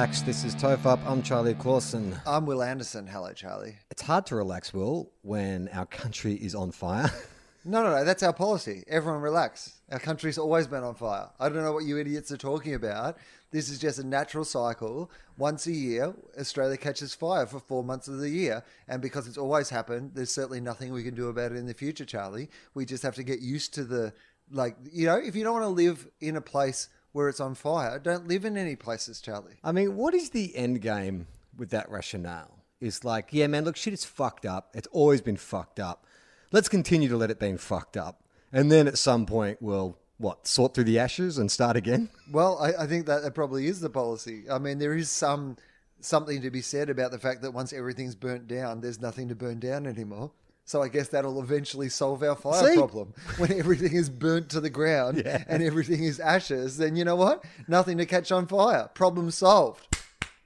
[0.00, 0.22] Relax.
[0.22, 0.98] This is Tofop.
[1.04, 2.18] I'm Charlie Clausen.
[2.26, 3.06] I'm Wil Anderson.
[3.06, 3.76] Hello, Charlie.
[3.90, 7.10] It's hard to relax, Wil, when our country is on fire.
[7.62, 8.06] No, no, no.
[8.06, 8.84] That's our policy.
[8.88, 9.80] Everyone relax.
[9.92, 11.28] Our country's always been on fire.
[11.38, 13.18] I don't know what you idiots are talking about.
[13.50, 15.10] This is just a natural cycle.
[15.36, 18.64] Once a year, Australia catches fire for four months of the year.
[18.88, 21.74] And because it's always happened, there's certainly nothing we can do about it in the
[21.74, 22.48] future, Charlie.
[22.72, 24.14] We just have to get used to the,
[24.50, 27.54] like, you know, if you don't want to live in a place where it's on
[27.54, 29.56] fire, don't live in any places, Charlie.
[29.64, 32.58] I mean, what is the end game with that rationale?
[32.80, 34.70] Is like, yeah, man, look, shit is fucked up.
[34.74, 36.06] It's always been fucked up.
[36.50, 38.22] Let's continue to let it be fucked up.
[38.52, 42.08] And then at some point, we'll, what, sort through the ashes and start again?
[42.32, 44.44] Well, I, I think that, that probably is the policy.
[44.48, 45.56] I mean, there is some
[46.00, 49.34] something to be said about the fact that once everything's burnt down, there's nothing to
[49.34, 50.30] burn down anymore.
[50.70, 52.76] So I guess that'll eventually solve our fire See?
[52.76, 53.12] problem.
[53.38, 55.42] When everything is burnt to the ground Yeah.
[55.48, 57.44] and everything is ashes, then you know what?
[57.66, 58.88] Nothing to catch on fire.
[58.94, 59.84] Problem solved.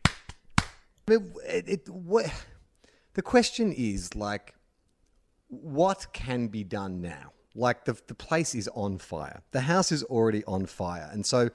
[0.06, 0.12] I
[1.06, 2.32] mean, it, it, what,
[3.12, 4.54] the question is, like,
[5.48, 7.32] what can be done now?
[7.54, 9.42] Like, the, the place is on fire.
[9.50, 11.06] The house is already on fire.
[11.12, 11.50] And so,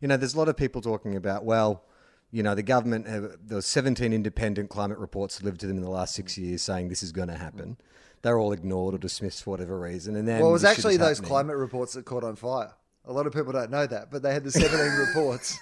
[0.00, 1.84] you know, there's a lot of people talking about, well,
[2.30, 5.82] you know, the government, have, there were 17 independent climate reports delivered to them in
[5.82, 7.76] the last six years saying this is going to happen.
[8.24, 10.16] They're all ignored or dismissed for whatever reason.
[10.16, 11.28] And then Well, it was actually those happening.
[11.28, 12.72] climate reports that caught on fire.
[13.04, 15.58] A lot of people don't know that, but they had the 17 reports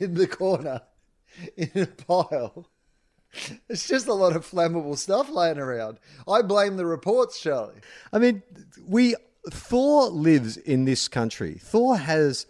[0.00, 0.82] in the corner
[1.56, 2.68] in a pile.
[3.68, 6.00] It's just a lot of flammable stuff laying around.
[6.26, 7.76] I blame the reports, Charlie.
[8.12, 8.42] I mean,
[8.84, 9.14] we
[9.48, 11.58] Thor lives in this country.
[11.60, 12.46] Thor has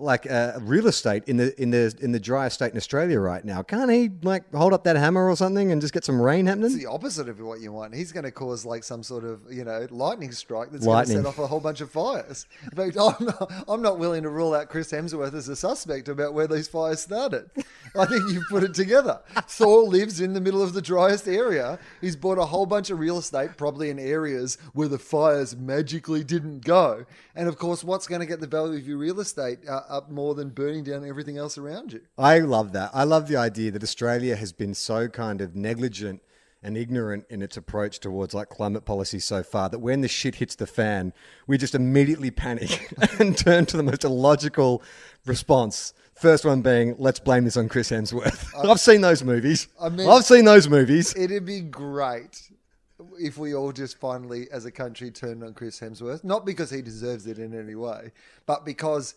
[0.00, 3.44] like uh, real estate in the in the in the dry state in Australia right
[3.44, 3.62] now.
[3.62, 6.66] Can't he like hold up that hammer or something and just get some rain happening?
[6.66, 7.94] It's the opposite of what you want.
[7.94, 11.12] He's going to cause like some sort of you know lightning strike that's going to
[11.12, 12.46] set off a whole bunch of fires.
[12.64, 16.08] In fact, I'm not, I'm not willing to rule out Chris Hemsworth as a suspect
[16.08, 17.50] about where these fires started.
[17.96, 19.20] I think you've put it together.
[19.48, 21.78] Thor lives in the middle of the driest area.
[22.00, 26.22] He's bought a whole bunch of real estate, probably in areas where the fires magically
[26.24, 27.04] didn't go.
[27.34, 30.10] And of course, what's going to get the value of your real estate uh, up
[30.10, 32.00] more than burning down everything else around you?
[32.16, 32.90] I love that.
[32.94, 36.22] I love the idea that Australia has been so kind of negligent
[36.62, 40.36] and ignorant in its approach towards like climate policy so far that when the shit
[40.36, 41.12] hits the fan,
[41.46, 44.82] we just immediately panic and turn to the most illogical
[45.26, 45.94] response.
[46.14, 48.54] First one being, let's blame this on Chris Hemsworth.
[48.70, 49.68] I've seen those movies.
[49.80, 51.16] I mean- I've seen those movies.
[51.16, 52.50] It'd be great
[53.18, 56.22] if we all just finally, as a country, turned on Chris Hemsworth.
[56.24, 58.12] Not because he deserves it in any way,
[58.46, 59.14] but because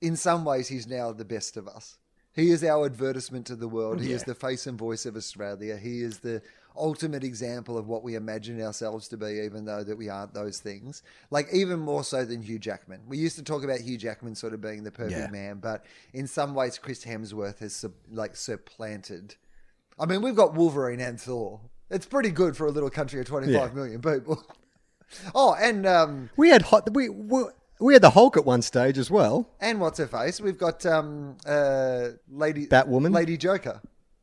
[0.00, 1.98] in some ways he's now the best of us.
[2.32, 4.00] He is our advertisement to the world.
[4.00, 5.76] He is the face and voice of Australia.
[5.78, 6.42] He is the
[6.76, 10.58] ultimate example of what we imagine ourselves to be, even though that we aren't those
[10.58, 11.02] things.
[11.30, 13.00] Like even more so than Hugh Jackman.
[13.08, 15.30] We used to talk about Hugh Jackman sort of being the perfect Yeah.
[15.30, 19.36] man, but in some ways, Chris Hemsworth has sub- like supplanted
[19.98, 21.58] I mean, we've got Wolverine and Thor.
[21.90, 23.74] It's pretty good for a little country of twenty-five Yeah.
[23.74, 24.44] million people.
[25.34, 26.92] oh, and um, We had hot.
[26.92, 27.44] We, we
[27.80, 29.50] we had the Hulk at one stage as well.
[29.60, 30.40] and what's her face?
[30.40, 33.12] We've got um, uh, Lady Batwoman?
[33.14, 33.80] Lady Joker.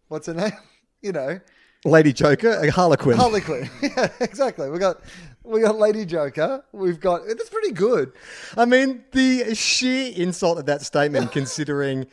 [0.07, 0.51] What's her name?
[1.01, 1.37] You know,
[1.83, 3.17] Lady Joker, a Harlequin.
[3.17, 3.69] Harley Quinn.
[3.81, 4.69] yeah, exactly.
[4.69, 5.01] We got
[5.43, 6.63] we got Lady Joker.
[6.71, 8.13] We've got it's pretty good.
[8.55, 12.07] I mean, the sheer insult of that statement, considering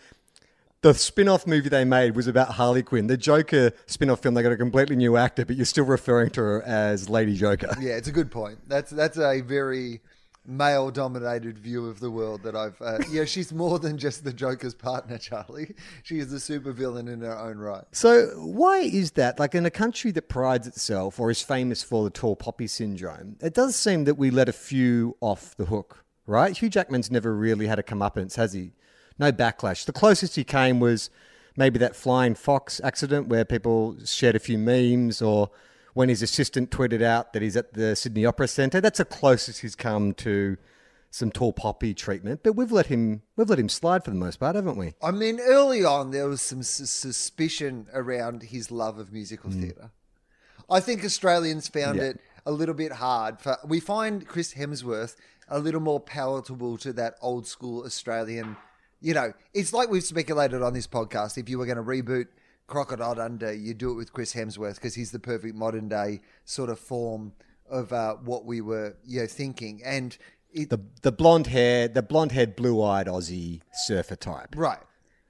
[0.82, 3.06] the spin off movie they made was about Harley Quinn.
[3.06, 6.31] The Joker spin off film, they got a completely new actor, but you're still referring
[6.31, 7.76] to her as Lady Joker.
[7.81, 8.59] Yeah, it's a good point.
[8.67, 10.00] That's that's a very
[10.47, 14.33] male dominated view of the world that I've uh, yeah, she's more than just the
[14.33, 15.75] Joker's partner, Charlie.
[16.03, 17.85] She is the supervillain in her own right.
[17.93, 19.39] So, why is that?
[19.39, 23.37] Like, in a country that prides itself or is famous for the tall poppy syndrome,
[23.41, 26.57] it does seem that we let a few off the hook, right?
[26.57, 28.73] Hugh Jackman's never really had a comeuppance, has he?
[29.19, 29.85] No backlash.
[29.85, 31.11] The closest he came was
[31.57, 35.51] maybe that flying fox accident where people shared a few memes, or
[35.95, 38.81] when his assistant tweeted out that he's at the Sydney Opera Centre.
[38.81, 40.57] That's the closest he's come to
[41.11, 42.41] some tall poppy treatment.
[42.43, 44.95] But we've let him we've let him slide for the most part, haven't we?
[45.03, 49.63] I mean, early on, there was some sus- suspicion around his love of musical hmm.
[49.63, 49.91] theatre.
[50.69, 52.05] I think Australians found Yeah.
[52.05, 53.41] it a little bit hard.
[53.41, 55.17] For we find Chris Hemsworth
[55.49, 58.57] a little more palatable to that old school Australian.
[59.01, 61.39] You know, it's like we've speculated on this podcast.
[61.39, 62.27] If you were going to reboot
[62.70, 66.70] Crocodile Dundee, you do it with Chris Hemsworth because he's the perfect modern day sort
[66.70, 67.32] of form
[67.69, 69.82] of uh, what we were, you know, thinking.
[69.84, 70.17] And
[70.52, 74.55] it, The the blonde hair, the blonde haired, blue eyed Aussie surfer type.
[74.56, 74.78] Right.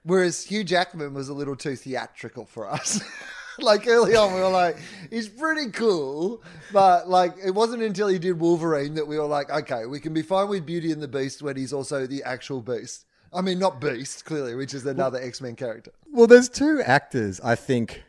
[0.02, 3.02] Whereas Hugh Jackman was a little too theatrical for us.
[3.58, 4.76] like early on, we were like,
[5.10, 6.42] he's pretty cool,
[6.72, 10.12] but like it wasn't until he did Wolverine that we were like, okay, we can
[10.12, 13.06] be fine with Beauty and the Beast when he's also the actual Beast.
[13.32, 15.92] I mean, not Beast, clearly, which is another X Men character.
[16.12, 18.02] Well, there's two actors I think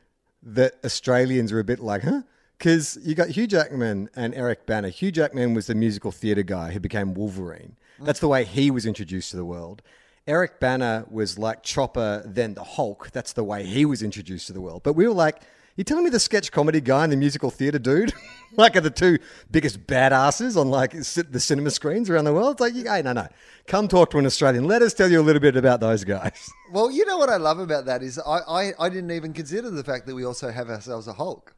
[0.44, 2.22] that Australians are a bit like, huh?
[2.58, 4.90] Because you got Hugh Jackman and Eric Bana.
[4.90, 7.76] Hugh Jackman was the musical theatre guy who became Wolverine.
[8.00, 9.82] That's the way he was introduced to the world.
[10.28, 13.10] Eric Bana was like Chopper, then the Hulk.
[13.12, 14.82] That's the way he was introduced to the world.
[14.84, 15.42] But we were like,
[15.82, 18.14] you telling me the sketch comedy guy and the musical theatre dude,
[18.56, 19.18] like are the two
[19.50, 22.52] biggest badasses on like the cinema screens around the world?
[22.52, 23.28] It's like, hey, no, no,
[23.66, 24.66] come talk to an Australian.
[24.66, 26.50] Let us tell you a little bit about those guys.
[26.72, 29.70] Well, you know what I love about that is I, I, I didn't even consider
[29.70, 31.54] the fact that we also have ourselves a Hulk.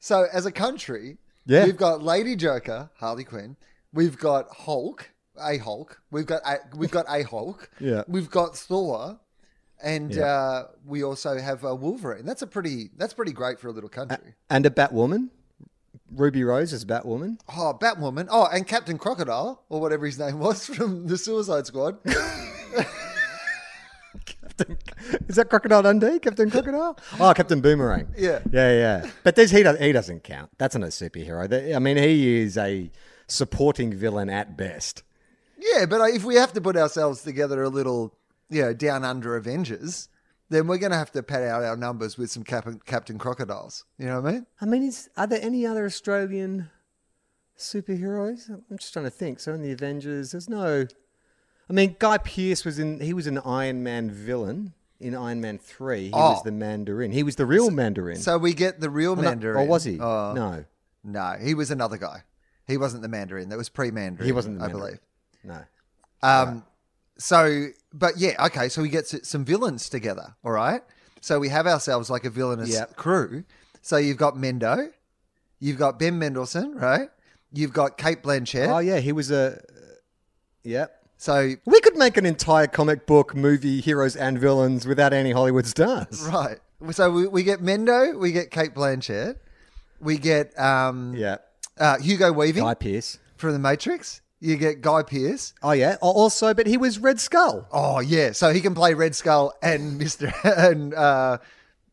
[0.00, 1.66] So as a country, Yeah.
[1.66, 3.56] we've got Lady Joker, Harley Quinn.
[3.92, 5.08] We've got Hulk,
[5.40, 6.00] a Hulk.
[6.10, 7.70] We've got a, we've got a Hulk.
[7.78, 8.02] Yeah.
[8.08, 9.20] We've got Thor,
[9.82, 10.24] and Yeah.
[10.24, 12.24] uh, we also have a Wolverine.
[12.26, 14.34] That's a pretty that's pretty great for a little country.
[14.48, 15.28] And a Batwoman.
[16.12, 17.38] Ruby Rose is a Batwoman.
[17.56, 18.26] Oh, Batwoman.
[18.30, 21.98] Oh, and Captain Crocodile or whatever his name was from the Suicide Squad.
[24.26, 24.76] Captain,
[25.28, 26.18] Is that Crocodile Dundee?
[26.18, 26.96] Captain Crocodile?
[27.18, 28.08] Oh, Captain Boomerang.
[28.18, 28.40] Yeah.
[28.50, 29.10] Yeah, yeah.
[29.22, 30.50] But there's, he, does, he doesn't count.
[30.58, 31.74] That's not a superhero.
[31.74, 32.90] I mean, he is a
[33.28, 35.02] supporting villain at best.
[35.58, 38.14] Yeah, but if we have to put ourselves together a little,
[38.50, 40.08] you know, down under Avengers,
[40.48, 43.84] then we're going to have to pad out our numbers with some Cap- Captain Crocodiles.
[43.98, 44.46] You know what I mean?
[44.60, 46.68] I mean, is, are there any other Australian
[47.56, 48.48] superheroes?
[48.50, 49.40] I'm just trying to think.
[49.40, 50.86] So in the Avengers, there's no.
[51.68, 53.00] I mean, Guy Pearce was in.
[53.00, 56.04] He was an Iron Man villain in Iron Man Three.
[56.06, 56.42] He was Oh.
[56.44, 57.12] the Mandarin.
[57.12, 58.16] He was the real Mandarin.
[58.18, 59.56] So we get the real Well, no- Mandarin.
[59.56, 60.00] Or was he?
[60.00, 60.64] Oh, no,
[61.04, 62.24] No, he was another guy.
[62.66, 63.48] He wasn't the Mandarin.
[63.48, 64.26] That was pre-Mandarin.
[64.26, 64.98] he wasn't the I believe.
[65.42, 65.58] No.
[66.22, 66.64] Um,
[67.20, 68.68] so, but yeah, okay.
[68.68, 70.34] So we get some villains together.
[70.44, 70.82] All right.
[71.20, 72.96] So we have ourselves like a villainous Yep.
[72.96, 73.44] crew.
[73.82, 74.90] So you've got Mendo,
[75.58, 77.10] you've got Ben Mendelsohn, right?
[77.52, 78.68] You've got Cate Blanchett.
[78.68, 79.60] Oh yeah, he was a.
[80.64, 80.96] Yep.
[81.16, 85.66] So We could make an entire comic book movie, heroes and villains, without any Hollywood
[85.66, 86.22] stars.
[86.32, 86.58] right.
[86.92, 89.36] So we, we get Mendo, we get Cate Blanchett,
[90.00, 91.36] we get um, Yeah.
[91.78, 93.18] uh, Hugo Weaving Guy Pearce.
[93.36, 94.22] from The Matrix.
[94.40, 95.52] You get Guy Pearce.
[95.62, 95.96] Oh yeah.
[96.00, 97.66] Also, but he was Red Skull.
[97.70, 101.38] Oh yeah, so he can play Red Skull and Mister and uh,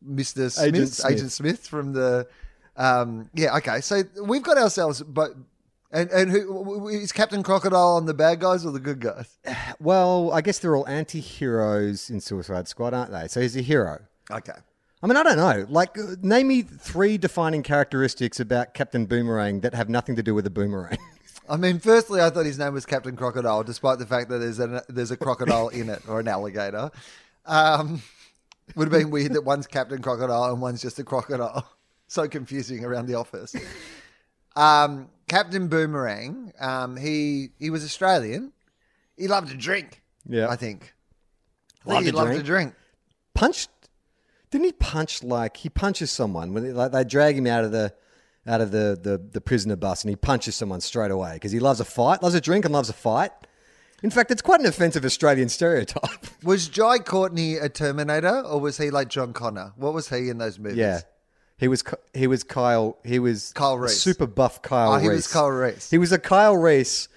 [0.01, 1.11] Mister Smith, Agent Smith.
[1.11, 2.27] Agent Smith from the.
[2.77, 3.81] Um, yeah, okay.
[3.81, 5.31] So we've got ourselves, but
[5.91, 9.37] and and who is Captain Crocodile on the bad guys or the good guys?
[9.79, 13.27] Well, I guess they're all anti-heroes in Suicide Squad, aren't they?
[13.27, 13.99] So he's a hero.
[14.31, 14.53] Okay.
[15.03, 15.67] I mean, I don't know.
[15.69, 20.33] Like, uh, name me three defining characteristics about Captain Boomerang that have nothing to do
[20.33, 20.97] with a boomerang.
[21.49, 24.59] I mean, firstly, I thought his name was Captain Crocodile, despite the fact that there's
[24.59, 26.91] a there's a crocodile in it or an alligator.
[27.45, 28.01] Um,
[28.75, 31.67] would have been weird that one's Captain Crocodile and one's just a crocodile.
[32.09, 33.53] So confusing around the office.
[34.55, 38.53] Um, Captain Boomerang, um, he he was Australian.
[39.17, 40.01] He loved to drink.
[40.25, 40.47] Yeah.
[40.47, 40.93] I think.
[41.85, 42.75] I think he loved to drink.
[43.33, 43.69] Punched?
[44.51, 47.73] Didn't he punch like he punches someone when they, like they drag him out of
[47.73, 47.93] the
[48.47, 51.59] out of the, the, the prisoner bus and he punches someone straight away because he
[51.59, 53.31] loves a fight, loves a drink, and loves a fight.
[54.03, 56.25] In fact, it's quite an offensive Australian stereotype.
[56.43, 59.73] Was Jai Courtney a Terminator or was he like John Connor?
[59.75, 60.77] What was he in those movies?
[60.77, 61.01] Yeah.
[61.57, 63.99] He was he was Kyle he was Kyle Reese.
[63.99, 65.01] super buff Kyle Oh, Reese.
[65.03, 65.89] he was Kyle Reese.
[65.89, 67.09] He was a Kyle Reese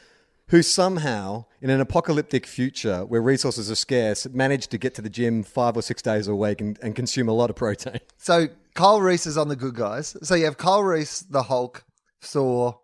[0.50, 5.10] who somehow in an apocalyptic future where resources are scarce managed to get to the
[5.10, 8.00] gym 5 or 6 days a week and, and consume a lot of protein.
[8.18, 10.16] So Kyle Reese is on the good guys.
[10.22, 11.84] So you have Kyle Reese, the Hulk,
[12.20, 12.80] Thor.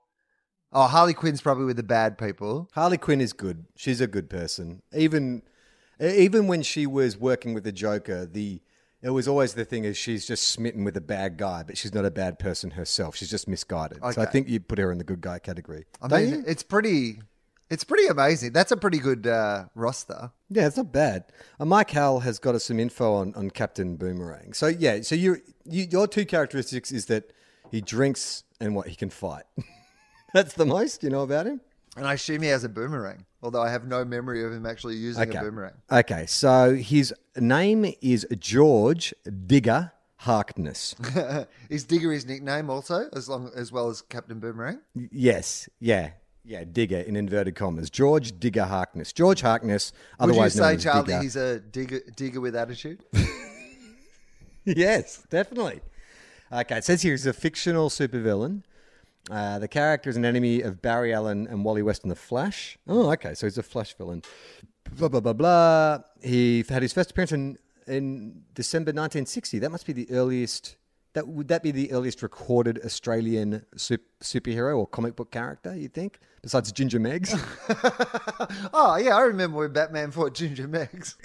[0.73, 2.71] Oh, Harley Quinn's probably with the bad people.
[2.73, 3.67] Harley Quinn is good.
[3.77, 4.83] She's a good person.
[4.95, 5.43] Even
[6.01, 8.61] even when she was working with the Joker, the
[9.03, 11.95] it was always the thing is she's just smitten with a bad guy, but she's
[11.95, 13.15] not a bad person herself.
[13.17, 13.99] She's just misguided.
[14.13, 15.85] So I think you put her in the good guy category.
[16.03, 16.45] I Don't mean, you?
[16.47, 17.21] it's pretty.
[17.69, 18.53] It's pretty amazing.
[18.53, 20.31] That's a pretty good uh, roster.
[20.51, 21.25] Yeah, it's not bad.
[21.59, 24.53] Uh, Mike Hall has got us some info on, on Captain Boomerang.
[24.53, 27.33] So yeah, so you your two characteristics is that
[27.73, 29.45] he drinks and what he can fight.
[30.33, 31.61] That's the most you know about him.
[31.97, 34.97] And I assume he has a boomerang, although I have no memory of him actually
[34.97, 35.39] using Okay.
[35.39, 35.73] a boomerang.
[35.91, 39.15] Okay, so his name is George
[39.47, 40.95] Digger Harkness.
[41.71, 44.81] Is Digger his nickname also, as long as well as Captain Boomerang?
[45.11, 46.11] yes, yeah,
[46.47, 47.91] yeah, Digger in inverted commas.
[47.91, 49.13] George Digger Harkness.
[49.13, 51.23] George Harkness, otherwise Would you known say, Charlie, Digger.
[51.23, 53.03] he's a digger, digger with attitude?
[54.65, 55.81] yes, definitely.
[56.53, 58.63] Okay, it says here he's a fictional supervillain.
[59.31, 62.79] Uh, the character is an enemy of Barry Allen and Wally West in The Flash.
[62.87, 64.23] Oh, okay, so he's a Flash villain.
[64.97, 65.99] Blah, blah, blah, blah.
[66.23, 69.59] He had his first appearance in, in December 1960.
[69.59, 70.77] That must be the earliest.
[71.17, 75.89] That, would that be the earliest recorded Australian sup- superhero or comic book character, you
[75.89, 76.19] think?
[76.43, 77.33] Besides Ginger Meggs?
[78.75, 81.17] oh, yeah, I remember when Batman fought Ginger Meggs.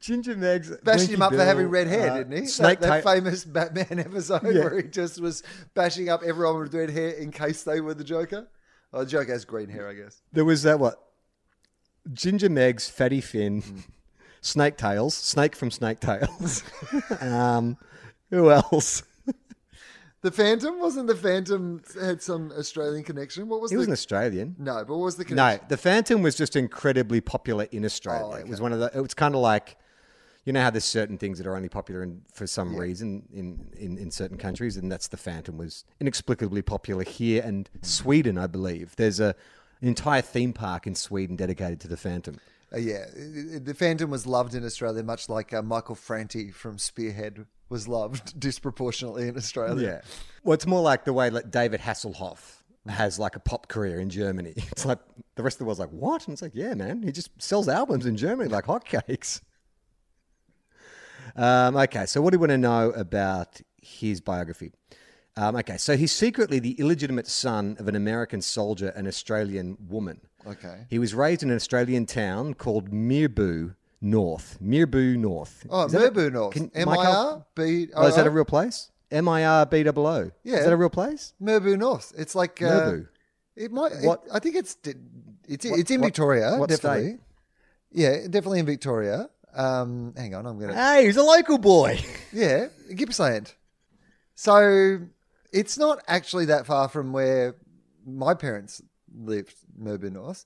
[0.00, 0.70] Ginger Meggs.
[0.70, 2.46] Bashed Blinky him up for having red hair, uh, didn't he?
[2.46, 4.60] Snake that, that famous Batman episode Yeah.
[4.62, 5.42] where he just was
[5.74, 8.46] bashing up everyone with red hair in case they were the Joker.
[8.92, 10.22] Oh, the Joker has green hair, I guess.
[10.32, 11.02] There was that what?
[12.12, 13.64] Ginger Meggs, Fatty Finn,
[14.40, 16.62] Snake Tails, Snake from Snake Tails.
[17.20, 17.76] um,
[18.30, 19.02] who else?
[20.20, 23.48] The Phantom wasn't the Phantom had some Australian connection.
[23.48, 24.56] What was He the was an Australian.
[24.58, 24.84] no?
[24.84, 28.34] But what was the No, the Phantom was just incredibly popular in Australia.
[28.38, 28.90] Oh, It was one of the.
[28.92, 29.76] It was kind of like,
[30.44, 33.70] you know how there's certain things that are only popular in, for some reason in,
[33.78, 38.48] in, in certain countries, and that's the Phantom was inexplicably popular here and Sweden, I
[38.48, 38.96] believe.
[38.96, 39.36] There's a
[39.80, 42.40] an entire theme park in Sweden dedicated to the Phantom.
[42.72, 47.46] Uh, yeah, the Phantom was loved in Australia, much like uh, Michael Franti from Spearhead
[47.68, 49.86] was loved disproportionately in Australia.
[49.86, 50.00] Yeah.
[50.42, 54.10] Well, it's more like the way that David Hasselhoff has like a pop career in
[54.10, 54.54] Germany.
[54.72, 54.98] It's like
[55.34, 56.26] the rest of the world's like, what?
[56.26, 59.40] And it's like, yeah, man, he just sells albums in Germany like hotcakes.
[61.36, 64.72] Um, okay, so what do you want to know about his biography?
[65.36, 70.20] Um, okay, so he's secretly the illegitimate son of an American soldier and Australian woman.
[70.46, 70.86] Okay.
[70.88, 74.58] He was raised in an Australian town called Mirboo North.
[74.62, 75.66] Mirboo North.
[75.68, 76.54] Oh, Is that a- Mirboo North.
[76.54, 77.88] can- M I R B.
[77.94, 78.90] Oh, is that a real place?
[79.10, 80.30] M I R B O O.
[80.44, 80.56] Yeah.
[80.58, 81.34] Is that a real place?
[81.42, 82.12] Mirboo North?
[82.16, 83.08] It's like uh, Mirboo.
[83.56, 83.92] It might.
[83.92, 86.56] it- What- I think it's it's it's in what- Victoria.
[86.56, 87.08] what definitely.
[87.08, 87.20] state?
[87.90, 89.30] Yeah, definitely in Victoria.
[89.54, 90.74] Um, hang on, I'm gonna.
[90.74, 91.98] Hey, he's a local boy.
[92.32, 93.54] Yeah, Gippsland.
[94.34, 95.00] So
[95.52, 97.56] it's not actually that far from where
[98.06, 98.82] my parents
[99.14, 100.44] lived, North,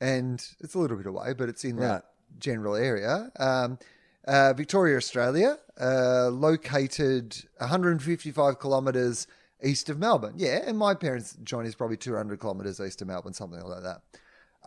[0.00, 2.04] and it's a little bit away, but it's in that
[2.38, 3.30] general area.
[3.38, 3.78] Um,
[4.26, 9.26] uh, Victoria, Australia, uh, located 155 kilometres
[9.62, 10.34] east of Melbourne.
[10.36, 14.02] Yeah, and my parents' joint is probably 200 kilometres east of Melbourne, something like that.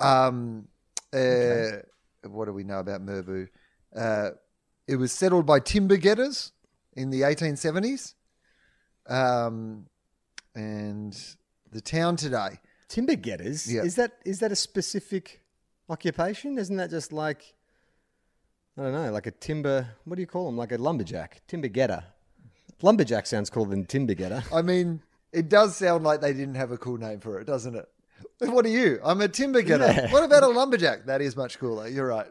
[0.03, 0.67] Um,
[1.13, 1.81] uh,
[2.27, 3.47] What do we know about Mirboo?
[3.95, 4.31] Uh,
[4.87, 6.51] it was settled by timber getters
[6.93, 8.13] in the 1870s.
[9.07, 9.85] Um,
[10.55, 11.17] and
[11.71, 12.59] the town today.
[12.89, 13.71] Timber getters.
[13.71, 13.83] Yeah.
[13.83, 15.41] Is that is that a specific
[15.87, 16.57] occupation?
[16.57, 17.53] Isn't that just like
[18.77, 19.87] I don't know, like a timber?
[20.05, 20.57] What do you call them?
[20.57, 22.03] Like a lumberjack, timber getter.
[22.81, 24.43] Lumberjack sounds cooler than timber getter.
[24.53, 27.75] I mean, it does sound like they didn't have a cool name for it, doesn't
[27.75, 27.87] it?
[28.39, 28.99] What are you?
[29.03, 29.85] I'm a timber getter.
[29.85, 30.11] Yeah.
[30.11, 31.05] What about a lumberjack?
[31.05, 31.87] That is much cooler.
[31.87, 32.27] You're right.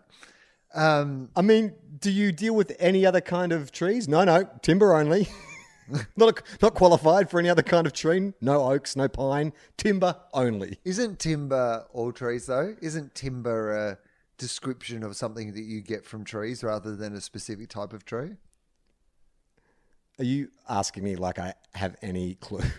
[0.74, 4.08] Um, I mean, do you deal with any other kind of trees?
[4.08, 5.28] No, no, timber only.
[6.16, 8.32] not not qualified for any other kind of tree.
[8.40, 10.78] No oaks, no pine, timber only.
[10.84, 12.74] isn't timber all trees though?
[12.80, 13.98] Isn't timber a
[14.36, 18.36] description of something that you get from trees rather than a specific type of tree?
[20.18, 22.62] Are you asking me like I have any clue?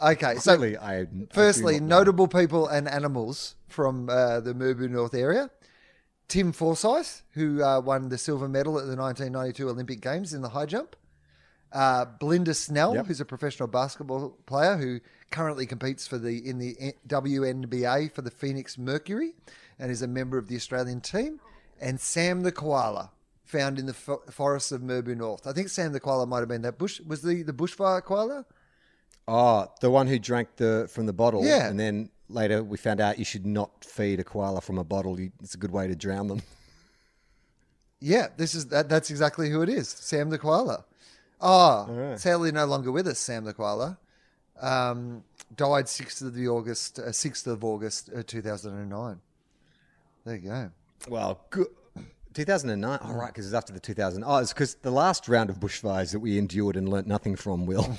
[0.00, 1.00] Okay, so Clearly, I.
[1.00, 1.98] I Firstly, know.
[1.98, 5.50] notable people and animals from uh, the Mirboo North area.
[6.28, 10.50] Tim Forsyth, who uh, won the silver medal at the 1992 Olympic Games in the
[10.50, 10.94] high jump.
[11.72, 13.06] Uh, Belinda Snell, Yep.
[13.06, 18.30] who's a professional basketball player who currently competes for the in the WNBA for the
[18.30, 19.34] Phoenix Mercury
[19.78, 21.40] and is a member of the Australian team.
[21.80, 23.10] And Sam the koala,
[23.44, 25.46] found in the fo- forests of Mirboo North.
[25.46, 27.00] I think Sam the koala might have been that bush.
[27.00, 28.46] Was the the bushfire koala?
[29.26, 31.44] Oh, the one who drank the from the bottle.
[31.44, 31.68] Yeah.
[31.68, 35.20] And then later we found out you should not feed a koala from a bottle.
[35.20, 36.40] You, it's a good way to drown them.
[38.00, 38.88] Yeah, this is that.
[38.88, 39.88] That's exactly who it is.
[39.88, 40.84] Sam the koala.
[41.40, 43.18] Oh, sadly no longer with us.
[43.18, 43.98] Sam the koala
[44.60, 49.20] um, died sixth of the August, uh, sixth of August, uh, two thousand and nine.
[50.24, 50.70] There you go.
[51.08, 51.68] Well, good.
[52.34, 52.98] 2009.
[53.02, 54.22] All right, because it's after the 2000.
[54.24, 57.66] Oh, it's because the last round of bushfires that we endured and learnt nothing from.
[57.66, 57.98] Wil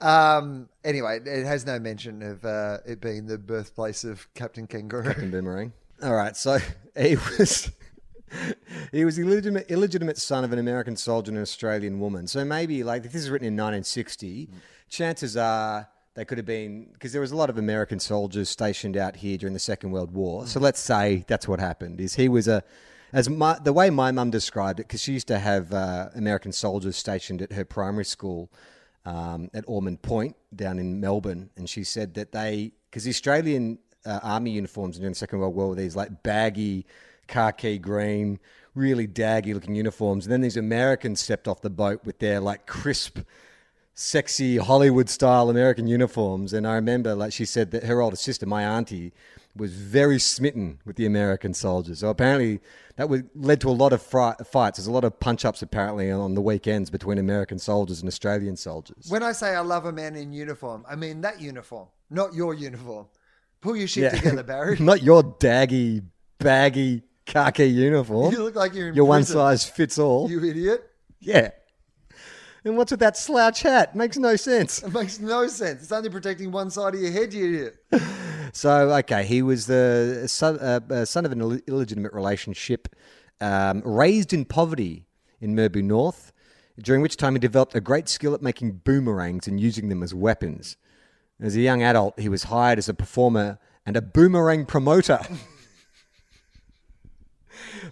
[0.00, 0.68] Um.
[0.82, 5.04] Anyway, it has no mention of uh, it being the birthplace of Captain Kangaroo.
[5.04, 5.72] Captain Boomerang.
[6.02, 6.58] All right, so
[6.98, 7.70] he was
[8.92, 12.26] he was illegitimate illegitimate son of an American soldier and an Australian woman.
[12.26, 14.48] So maybe like if this is written in 1960,
[14.88, 18.96] chances are they could have been because there was a lot of American soldiers stationed
[18.96, 20.46] out here during the Second World War.
[20.46, 22.00] So let's say that's what happened.
[22.00, 22.62] Is he was a
[23.12, 26.50] as my, the way my mum described it, because she used to have uh, American
[26.50, 28.50] soldiers stationed at her primary school
[29.04, 33.78] um, at Ormond Point down in Melbourne, and she said that they because the Australian
[34.04, 36.86] uh, army uniforms during the Second World War were these like baggy
[37.32, 38.38] khaki green,
[38.74, 42.66] really daggy looking uniforms, and then these Americans stepped off the boat with their like
[42.66, 43.18] crisp
[43.94, 46.52] sexy Hollywood style American uniforms.
[46.52, 49.12] And I remember, like she said, that her older sister, my auntie,
[49.54, 51.98] was very smitten with the American soldiers.
[51.98, 52.60] So apparently,
[52.96, 54.78] that was, led to a lot of fri- fights.
[54.78, 58.56] There's a lot of punch ups apparently on the weekends between American soldiers and Australian
[58.56, 59.06] soldiers.
[59.08, 62.54] When I say I love a man in uniform, I mean that uniform, not your
[62.54, 63.06] uniform.
[63.60, 64.10] Pull your shit Yeah.
[64.18, 64.76] together, Barry.
[64.80, 66.02] Not your daggy,
[66.40, 68.32] baggy khaki uniform.
[68.32, 70.30] You look like you're in Your one prison, size fits all.
[70.30, 70.88] You idiot.
[71.20, 71.50] yeah.
[72.64, 73.96] And what's with that slouch hat?
[73.96, 74.84] Makes no sense.
[74.84, 75.82] It makes no sense.
[75.82, 77.76] It's only protecting one side of your head, you idiot.
[78.54, 82.94] So, okay, he was the son, uh, uh, son of an Ill- illegitimate relationship,
[83.40, 85.06] um, raised in poverty
[85.40, 86.34] in Mirboo North,
[86.78, 90.14] during which time he developed a great skill at making boomerangs and using them as
[90.14, 90.76] weapons.
[91.40, 95.20] As a young adult, he was hired as a performer and a boomerang promoter.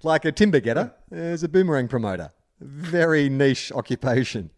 [0.03, 2.31] like a timber getter, as a boomerang promoter.
[2.61, 4.51] Very niche occupation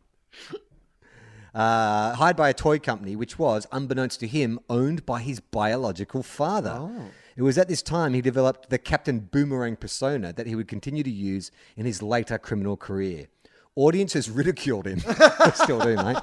[1.55, 6.23] uh, hired by a toy company, which was, unbeknownst to him, owned by his biological
[6.23, 6.91] father.
[7.37, 11.03] It was at this time he developed the Captain Boomerang persona that he would continue
[11.03, 13.27] to use in his later criminal career.
[13.75, 15.01] Audiences ridiculed him.
[15.09, 16.17] They Still do, mate.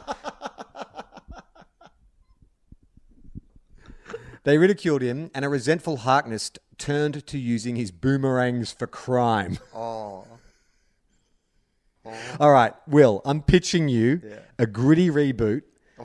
[4.44, 9.59] They ridiculed him, and a resentful Harkness turned to using his boomerangs for crime.
[9.75, 10.25] Oh.
[12.39, 14.21] All right, Wil, I'm pitching you
[14.58, 15.62] a gritty reboot,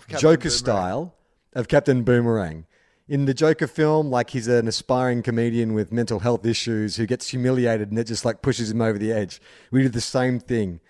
[0.09, 0.51] Joker Boomerang.
[0.51, 1.15] style,
[1.55, 2.67] of Captain Boomerang.
[3.09, 7.29] In the Joker film, like he's an aspiring comedian with mental health issues who gets
[7.29, 9.41] humiliated and it just like pushes him over the edge.
[9.71, 10.81] We do the same thing.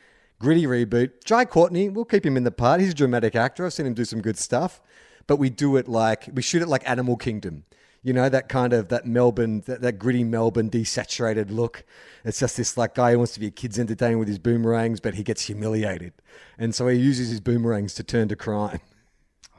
[0.41, 1.25] Gritty reboot.
[1.25, 2.81] Jai Courtney, we'll keep him in the part.
[2.81, 3.67] He's a dramatic actor.
[3.67, 4.81] I've seen him do some good stuff.
[5.27, 7.65] But we do it like, we shoot it like Animal Kingdom.
[8.05, 11.85] You know, that kind of, that Melbourne, that, that gritty Melbourne desaturated look.
[12.23, 15.01] It's just this like guy who wants to be a kid's entertainer with his boomerangs,
[15.01, 16.13] but he gets humiliated.
[16.59, 18.81] And so he uses his boomerangs to turn to crime.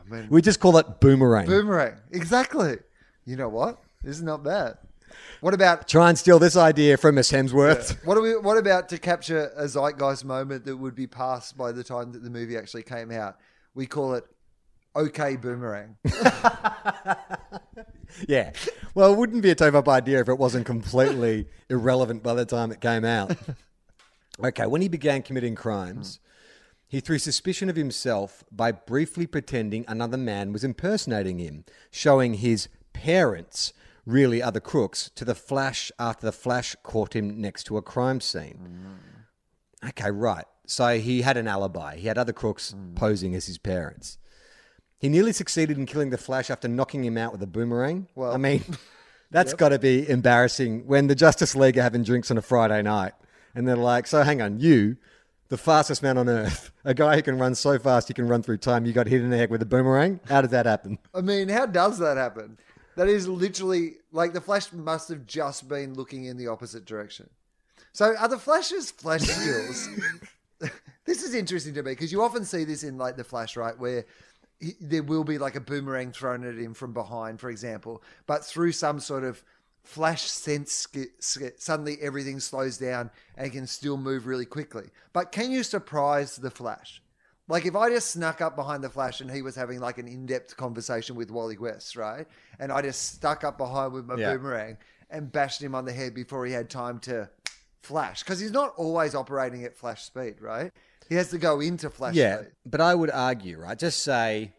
[0.08, 1.48] mean- we just call it boomerang.
[1.48, 1.96] Boomerang.
[2.12, 2.78] Exactly.
[3.26, 3.80] You know what?
[4.04, 4.78] This is not bad.
[5.42, 8.06] What about Try and steal this idea from Miss Hemsworth.
[8.06, 11.72] what, are we, what about to capture a zeitgeist moment that would be past by
[11.72, 13.38] the time that the movie actually came out?
[13.74, 14.26] We call it
[14.96, 15.98] OK Boomerang.
[18.28, 18.52] Yeah.
[18.94, 22.72] Well, it wouldn't be a Tofop idea if it wasn't completely irrelevant by the time
[22.72, 23.36] it came out.
[24.44, 26.30] Okay, when he began committing crimes, hmm.
[26.88, 32.68] he threw suspicion of himself by briefly pretending another man was impersonating him, showing his
[32.94, 33.74] parents
[34.06, 37.82] really are the crooks to the Flash after the Flash caught him next to a
[37.82, 38.58] crime scene.
[39.82, 39.90] Hmm.
[39.90, 40.46] Okay, right.
[40.68, 41.98] So he had an alibi.
[41.98, 42.94] He had other crooks hmm.
[42.96, 44.18] posing as his parents.
[45.00, 48.08] He nearly succeeded in killing the Flash after knocking him out with a boomerang.
[48.16, 48.64] Well- I mean,
[49.32, 52.82] that's got to be embarrassing when the Justice League are having drinks on a Friday
[52.82, 53.14] night
[53.54, 54.98] and they're like, "So hang on, you,
[55.50, 58.44] the fastest man on earth, a guy who can run so fast he can run
[58.44, 60.20] through time, you got hit in the head with a boomerang?
[60.28, 62.58] How did that happen?" I mean, how does that happen?
[62.96, 67.30] That is literally like the Flash must have just been looking in the opposite direction.
[67.92, 69.90] So are the Flash's Flash skills?
[71.06, 73.78] this is interesting to me because you often see this in like the Flash, right,
[73.78, 74.06] where
[74.60, 78.44] he, there will be like a boomerang thrown at him from behind, for example, but
[78.44, 79.44] through some sort of
[79.84, 80.88] flash sense,
[81.58, 84.86] suddenly everything slows down and can still move really quickly.
[85.14, 87.02] But can you surprise the Flash?
[87.48, 90.08] Like if I just snuck up behind the Flash and he was having like an
[90.08, 92.26] in-depth conversation with Wally West, right?
[92.60, 94.34] And I just stuck up behind with my Yeah.
[94.34, 94.78] boomerang
[95.12, 97.30] and bashed him on the head before he had time to
[97.86, 100.72] flash because he's not always operating at flash speed, right?
[101.08, 102.52] He has to go into flash Yeah, speed.
[102.66, 103.78] but I would argue, right?
[103.78, 104.54] Just say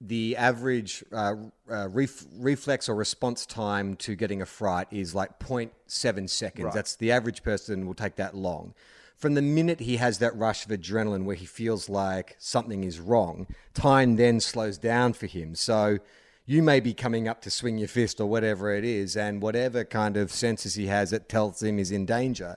[0.00, 1.34] the average uh,
[1.70, 6.74] uh, ref- reflex or response time to getting a fright is like 0.7 seconds.
[6.74, 8.74] That's the average person will take that long.
[9.16, 12.98] From the minute he has that rush of adrenaline where he feels like something is
[12.98, 15.54] wrong, time then slows down for him.
[15.54, 15.98] So
[16.46, 19.84] you may be coming up to swing your fist or whatever it is, and whatever
[19.84, 22.56] kind of senses he has that tells him he's in danger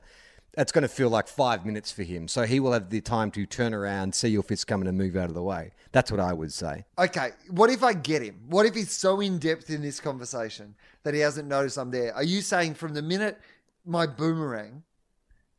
[0.58, 2.28] that's going to feel like five minutes for him.
[2.28, 5.16] So he will have the time to turn around, see your fist coming, and move
[5.16, 5.72] out of the way.
[5.92, 6.84] That's what I would say.
[6.98, 8.40] Okay, what if I get him?
[8.50, 10.74] What if he's so in depth in this conversation
[11.04, 12.12] that he hasn't noticed I'm there?
[12.16, 13.40] Are you saying from the minute
[13.86, 14.82] my boomerang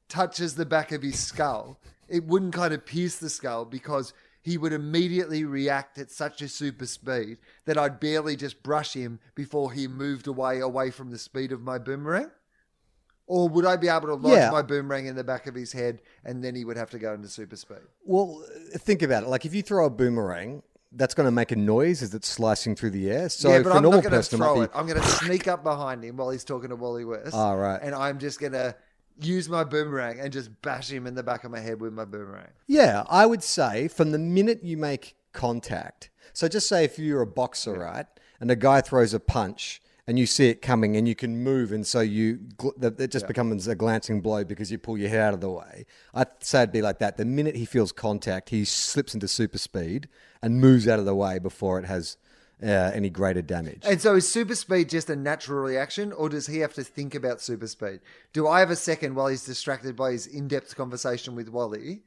[0.08, 4.12] touches the back of his skull, it wouldn't kind of pierce the skull because
[4.48, 9.20] he would immediately react at such a super speed that I'd barely just brush him
[9.34, 12.30] before he moved away away from the speed of my boomerang?
[13.26, 14.50] Or would I be able to lodge Yeah.
[14.50, 17.12] my boomerang in the back of his head and then he would have to go
[17.12, 17.84] into super speed?
[18.06, 18.42] Well,
[18.78, 19.28] think about it.
[19.28, 22.74] Like if you throw a boomerang, that's going to make a noise as it's slicing
[22.74, 23.28] through the air.
[23.28, 24.70] So yeah, for but a I'm normal not going to person, it throw might it.
[24.74, 27.34] I'm going to sneak up behind him while he's talking to Wally West.
[27.34, 27.78] Ah, right.
[27.82, 28.74] And I'm just going to
[29.20, 32.04] use my boomerang and just bash him in the back of my head with my
[32.04, 32.48] boomerang.
[32.66, 36.10] Yeah, I would say from the minute you make contact.
[36.32, 38.06] So just say if you're a boxer, right,
[38.40, 41.70] and a guy throws a punch and you see it coming and you can move,
[41.72, 42.40] and so you
[42.80, 45.84] it just becomes a glancing blow because you pull your head out of the way.
[46.14, 47.16] I'd say it'd be like that.
[47.16, 50.08] The minute he feels contact, he slips into super speed
[50.40, 52.16] and moves out of the way before it has
[52.62, 53.82] uh, any greater damage.
[53.84, 57.14] And so is super speed just a natural reaction, or does he have to think
[57.14, 58.00] about super speed?
[58.32, 62.02] Do I have a second while he's distracted by his in-depth conversation with Wally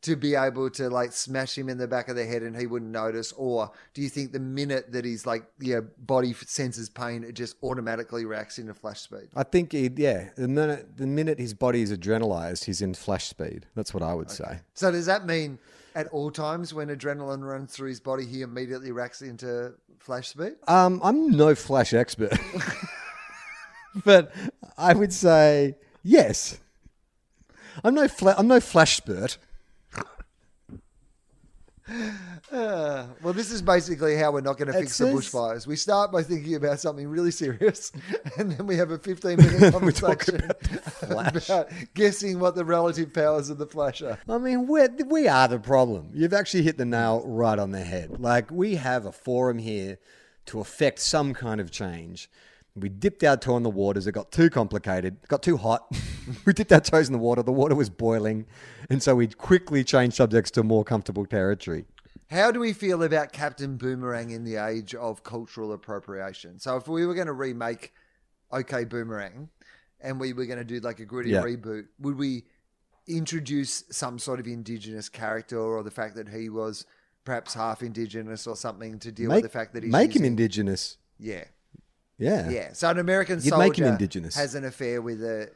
[0.00, 2.68] to be able to like smash him in the back of the head and he
[2.68, 3.32] wouldn't notice?
[3.32, 7.56] Or do you think the minute that he's like, yeah, body senses pain, it just
[7.64, 9.28] automatically reacts into flash speed?
[9.34, 13.26] I think, he, yeah, the minute the minute his body is adrenalized, he's in flash
[13.26, 13.66] speed.
[13.74, 14.60] That's what I would say.
[14.74, 15.58] So does that mean
[15.94, 20.52] at all times when adrenaline runs through his body, he immediately racks into flash speed?
[20.66, 22.32] Um, I'm no flash expert,
[24.04, 24.32] but
[24.76, 26.58] I would say yes.
[27.84, 29.38] I'm no fla- I'm no flash spurt.
[32.52, 35.66] Uh, well, this is basically how we're not going to It fix the says- bushfires.
[35.66, 37.92] We start by thinking about something really serious,
[38.38, 40.77] and then we have a 15 minute conversation about
[41.94, 44.18] guessing what the relative powers of the flash are.
[44.28, 46.10] I mean, we're, we are the problem.
[46.12, 48.20] You've actually hit the nail right on the head.
[48.20, 49.98] Like, we have a forum here
[50.46, 52.30] to affect some kind of change.
[52.74, 54.06] We dipped our toe in the waters.
[54.06, 55.90] It got too complicated, it got too hot.
[56.44, 57.42] we dipped our toes in the water.
[57.42, 58.46] The water was boiling.
[58.88, 61.86] And so we quickly changed subjects to more comfortable territory.
[62.30, 66.58] How do we feel about Captain Boomerang in the age of cultural appropriation?
[66.58, 67.94] So, if we were going to remake
[68.52, 69.48] OK Boomerang
[70.00, 71.42] and we were going to do like a gritty Yeah.
[71.42, 72.44] reboot, would we
[73.06, 76.84] introduce some sort of indigenous character or the fact that he was
[77.24, 80.24] perhaps half indigenous or something to deal Make, with the fact that he's make him
[80.24, 80.96] indigenous.
[81.18, 81.44] Yeah.
[82.18, 82.48] Yeah.
[82.50, 82.72] Yeah.
[82.72, 84.34] So an American You'd soldier indigenous.
[84.34, 85.48] has an affair with a,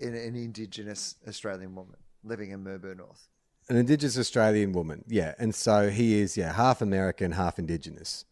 [0.00, 3.28] an, an indigenous Australian woman living in Melbourne North.
[3.68, 8.26] An Indigenous Australian woman, yeah, and so he is, yeah, half American, half Indigenous,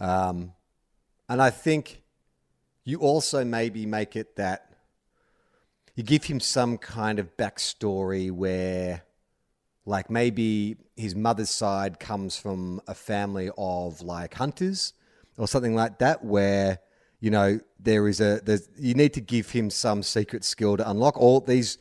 [0.00, 0.54] um,
[1.28, 2.02] and I think
[2.86, 4.70] you also maybe make it that
[5.96, 9.02] you give him some kind of backstory where,
[9.84, 14.92] like, maybe his mother's side comes from a family of like hunters
[15.36, 16.78] or something like that, where
[17.20, 20.88] you know there is a there's you need to give him some secret skill to
[20.88, 21.78] unlock all these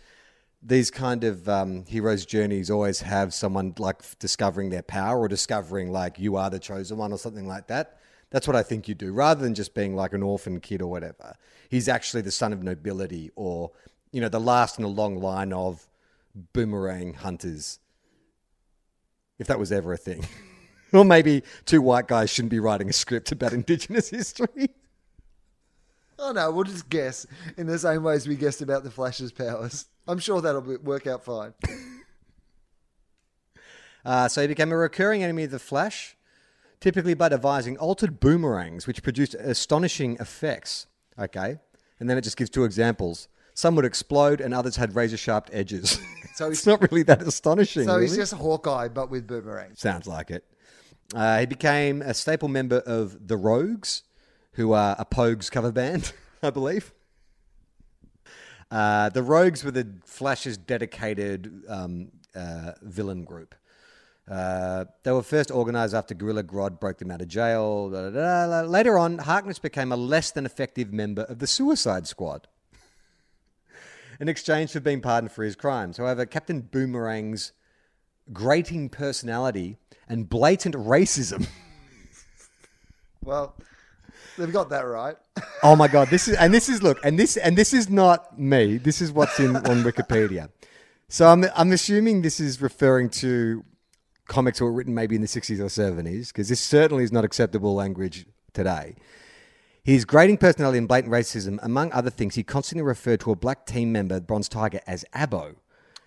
[0.63, 5.91] these kind of um, heroes' journeys always have someone like discovering their power or discovering
[5.91, 8.00] like you are the chosen one or something like that.
[8.36, 10.91] That's what I think you do, rather than just being like an orphan kid or
[10.91, 11.38] whatever.
[11.69, 13.71] He's actually the son of nobility, or
[14.12, 15.88] you know, the last in a long line of
[16.52, 17.80] boomerang hunters.
[19.39, 20.28] If that was ever a thing,
[20.91, 24.67] or maybe two white guys shouldn't be writing a script about Indigenous history.
[26.19, 29.32] Oh no, we'll just guess in the same way as we guessed about the Flash's
[29.32, 29.86] powers.
[30.10, 31.54] I'm sure that'll be, work out fine.
[34.04, 36.14] Uh, so he became a recurring enemy of the Flash,
[36.86, 40.86] typically by devising altered boomerangs, which produced astonishing effects.
[41.17, 41.58] Okay,
[42.00, 43.28] and then it just gives two examples.
[43.56, 45.98] Some would explode, and others had razor sharp edges.
[46.36, 47.86] So it's not really that astonishing.
[47.86, 48.21] So he's really.
[48.21, 49.80] just Hawkeye, but with boomerangs.
[49.80, 50.45] Sounds like it.
[51.15, 54.04] Uh, he became a staple member of the Rogues,
[54.54, 56.93] who are a Pogues cover band, I believe.
[58.69, 63.56] Uh, the Rogues were the Flash's dedicated um, uh, villain group.
[64.30, 67.90] Uh, they were first organized after Gorilla Grodd broke them out of jail.
[67.92, 68.62] da, da, da.
[68.68, 72.48] Later on, Harkness became a less than effective member of the Suicide Squad
[74.20, 75.98] in exchange for being pardoned for his crimes.
[75.98, 77.52] However, Captain Boomerang's
[78.34, 79.78] grating personality
[80.10, 81.48] and blatant racism.
[83.24, 83.56] Well,
[84.38, 85.16] they've got that right.
[85.64, 88.40] Oh my god, this is and this is look, and this and this is not
[88.40, 88.78] me.
[88.78, 90.50] This is what's in on Wikipedia.
[91.10, 93.66] So I'm I'm assuming this is referring to
[94.28, 97.76] comics were written maybe in the 60s or 70s because this certainly is not acceptable
[97.76, 98.96] language today.
[99.84, 103.68] His grating personality and blatant racism, among other things, he constantly referred to a black
[103.68, 105.56] team member, Bronze Tiger, as Abo.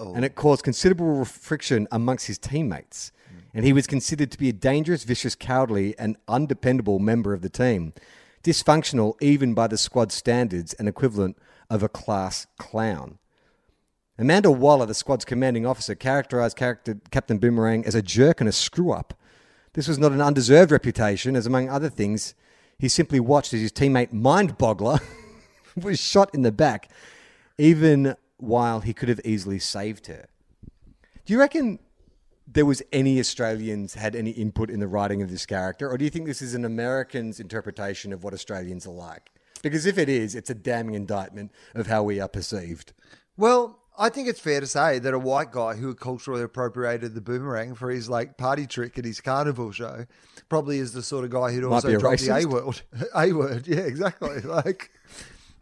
[0.01, 0.15] Oh.
[0.15, 3.13] And it caused considerable friction amongst his teammates.
[3.29, 3.59] Hmm.
[3.59, 7.49] And he was considered to be a dangerous, vicious, cowardly, and undependable member of the
[7.49, 7.93] team.
[8.43, 11.37] Dysfunctional even by the squad standards and equivalent
[11.71, 13.19] of a class clown.
[14.19, 18.53] Amanda Waller, the squad's commanding officer, characterized character Captain Boomerang as a jerk and a
[18.53, 19.15] screw up.
[19.75, 22.35] This was not an undeserved reputation, as among other things,
[22.79, 25.01] he simply watched as his teammate Mind Boggler
[25.77, 26.91] was shot in the back,
[27.59, 30.27] even while he could have easily saved her.
[31.25, 31.79] Do you reckon
[32.47, 36.05] there was any Australians had any input in the writing of this character, or do
[36.05, 39.31] you think this is an American's interpretation of what Australians are like?
[39.63, 42.93] Because if it is, it's a damning indictment of how we are perceived.
[43.37, 47.21] Well, I think it's fair to say that a white guy who culturally appropriated the
[47.21, 50.07] boomerang for his like party trick at his carnival show
[50.49, 52.31] probably is the sort of guy who'd Might also drop the.
[52.31, 52.81] A word.
[53.15, 54.41] A word, yeah, exactly.
[54.45, 54.93] Like,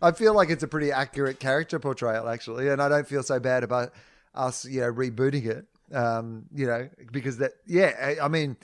[0.03, 3.41] I feel like it's a pretty accurate character portrayal, actually, and I don't feel so
[3.41, 3.93] bad about
[4.35, 5.67] us, you know, rebooting it.
[5.95, 8.57] Um, you know, because that, yeah, I, I mean,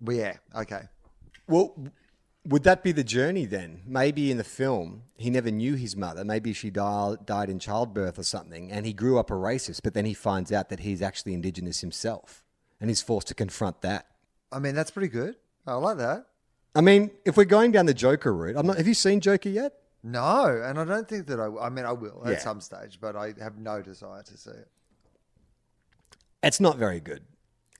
[0.00, 0.82] well, yeah, okay.
[1.48, 1.74] Well,
[2.48, 3.82] would that be the journey then?
[3.86, 6.24] Maybe in the film, he never knew his mother.
[6.24, 9.94] Maybe she di- died in childbirth or something, and he grew up a racist, but
[9.94, 12.44] then he finds out that he's actually Indigenous himself,
[12.80, 14.06] and he's forced to confront that.
[14.52, 15.36] I mean, that's pretty good.
[15.66, 16.26] I like that.
[16.74, 18.76] I mean, if we're going down the Joker route, I'm not.
[18.76, 19.72] Have you seen Joker yet?
[20.02, 21.46] No, and I don't think that I.
[21.66, 22.38] I mean, I will at Yeah.
[22.38, 24.68] some stage, but I have no desire to see it.
[26.42, 27.24] It's not very good.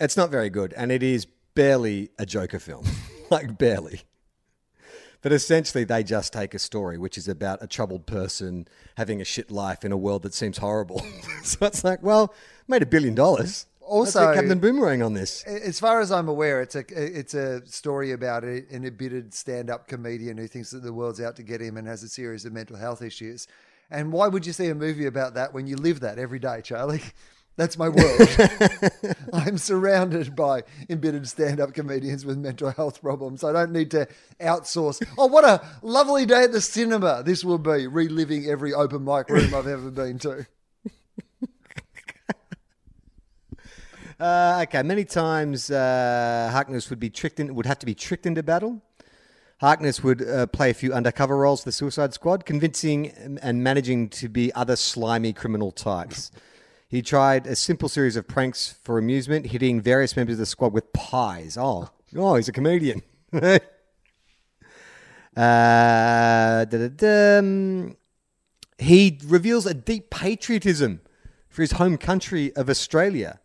[0.00, 2.84] It's not very good, and it is barely a Joker film,
[3.30, 4.02] like barely.
[5.26, 9.24] But essentially, they just take a story which is about a troubled person having a
[9.24, 11.04] shit life in a world that seems horrible.
[11.42, 12.32] so it's like, well,
[12.68, 13.66] made a billion dollars.
[13.80, 15.42] Also- Let's get Captain Boomerang on this.
[15.42, 20.36] As far as I'm aware, it's a it's a story about an embittered stand-up comedian
[20.38, 22.76] who thinks that the world's out to get him and has a series of mental
[22.76, 23.48] health issues.
[23.90, 26.60] And why would you see a movie about that when you live that every day,
[26.62, 27.02] Charlie?
[27.56, 28.20] That's my world.
[29.32, 33.42] I'm surrounded by embittered stand-up comedians with mental health problems.
[33.42, 34.06] I don't need to
[34.40, 35.02] outsource.
[35.16, 39.30] Oh, what a lovely day at the cinema this will be, reliving every open mic
[39.30, 40.46] room I've ever been to.
[44.18, 48.24] Uh, okay, many times uh, Harkness would be tricked in, would have to be tricked
[48.24, 48.80] into battle.
[49.60, 54.08] Harkness would uh, play a few undercover roles for the Suicide Squad, convincing and managing
[54.08, 56.30] to be other slimy criminal types.
[56.88, 60.72] He tried a simple series of pranks for amusement, hitting various members of the squad
[60.72, 61.58] with pies.
[61.58, 63.02] Oh, oh, he's a comedian.
[65.36, 66.64] uh.
[68.78, 71.00] He reveals a deep patriotism
[71.48, 73.40] for his home country of Australia,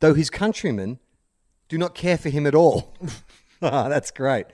[0.00, 1.00] though his countrymen
[1.68, 2.94] do not care for him at all.
[3.62, 4.44] Ah, that's great.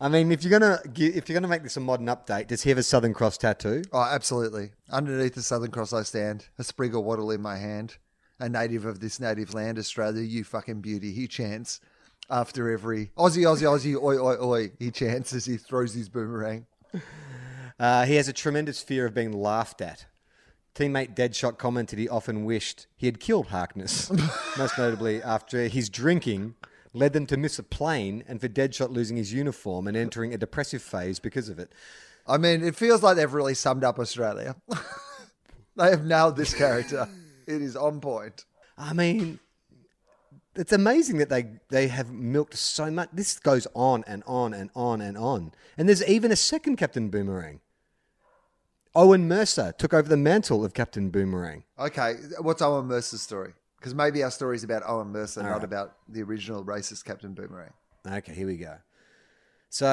[0.00, 2.70] I mean, if you're gonna if you're gonna make this a modern update, does he
[2.70, 3.82] have a Southern Cross tattoo?
[3.92, 4.72] Oh, absolutely.
[4.90, 7.96] Underneath the Southern Cross I stand, a sprig of wattle in my hand,
[8.38, 11.80] a native of this native land, Australia, you fucking beauty, he chants
[12.28, 16.66] after every Aussie, Aussie, Aussie, oi, oi, oi, he chants as he throws his boomerang.
[17.78, 20.06] Uh, he has a tremendous fear of being laughed at.
[20.74, 24.10] Teammate Deadshot commented he often wished he had killed Harkness,
[24.58, 26.54] most notably after his drinking
[26.92, 30.38] led them to miss a plane and for Deadshot losing his uniform and entering a
[30.38, 31.72] depressive phase because of it.
[32.26, 34.56] I mean, it feels like they've really summed up Australia.
[35.76, 37.08] they have nailed this character.
[37.46, 38.44] it is on point.
[38.76, 39.38] I mean,
[40.54, 43.10] it's amazing that they they have milked so much.
[43.12, 45.52] This goes on and on and on and on.
[45.78, 47.60] And there's even a second Captain Boomerang.
[48.94, 51.64] Owen Mercer took over the mantle of Captain Boomerang.
[51.78, 53.52] Okay, what's Owen Mercer's story?
[53.86, 55.62] Because maybe our story's about Owen Mercer, not right.
[55.62, 57.70] about the original racist Captain Boomerang.
[58.04, 58.78] Okay, here we go.
[59.68, 59.86] So,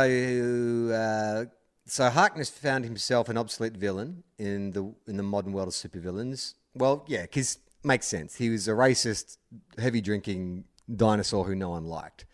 [0.91, 1.45] uh,
[1.85, 6.55] so Harkness found himself an obsolete villain in the in the modern world of supervillains.
[6.73, 8.35] Well, yeah, because makes sense.
[8.35, 9.37] He was a racist,
[9.77, 10.63] heavy drinking
[10.95, 12.25] dinosaur who no one liked.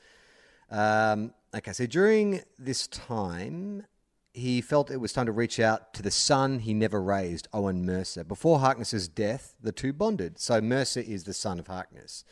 [0.71, 3.83] Um, okay, so during this time,
[4.33, 7.85] he felt it was time to reach out to the son he never raised, Owen
[7.85, 8.23] Mercer.
[8.23, 10.39] Before Harkness's death, the two bonded.
[10.39, 12.23] So Mercer is the son of Harkness.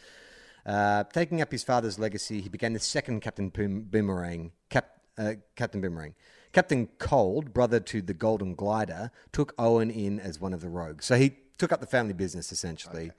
[0.66, 5.34] Uh, taking up his father's legacy, he began the second Captain Boom- Boomerang, Cap- uh,
[5.56, 6.14] Captain Boomerang.
[6.54, 11.06] Captain Cold, brother to the Golden Glider, took Owen in as one of the rogues.
[11.06, 13.12] So he took up the family business essentially.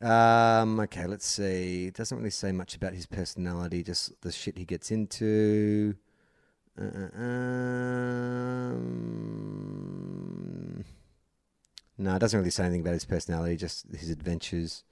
[0.00, 1.86] Um, okay, let's see.
[1.86, 5.94] It doesn't really say much about his personality, just the shit he gets into.
[6.80, 6.92] Uh, um,
[11.98, 14.84] no, it doesn't really say anything about his personality, just his adventures.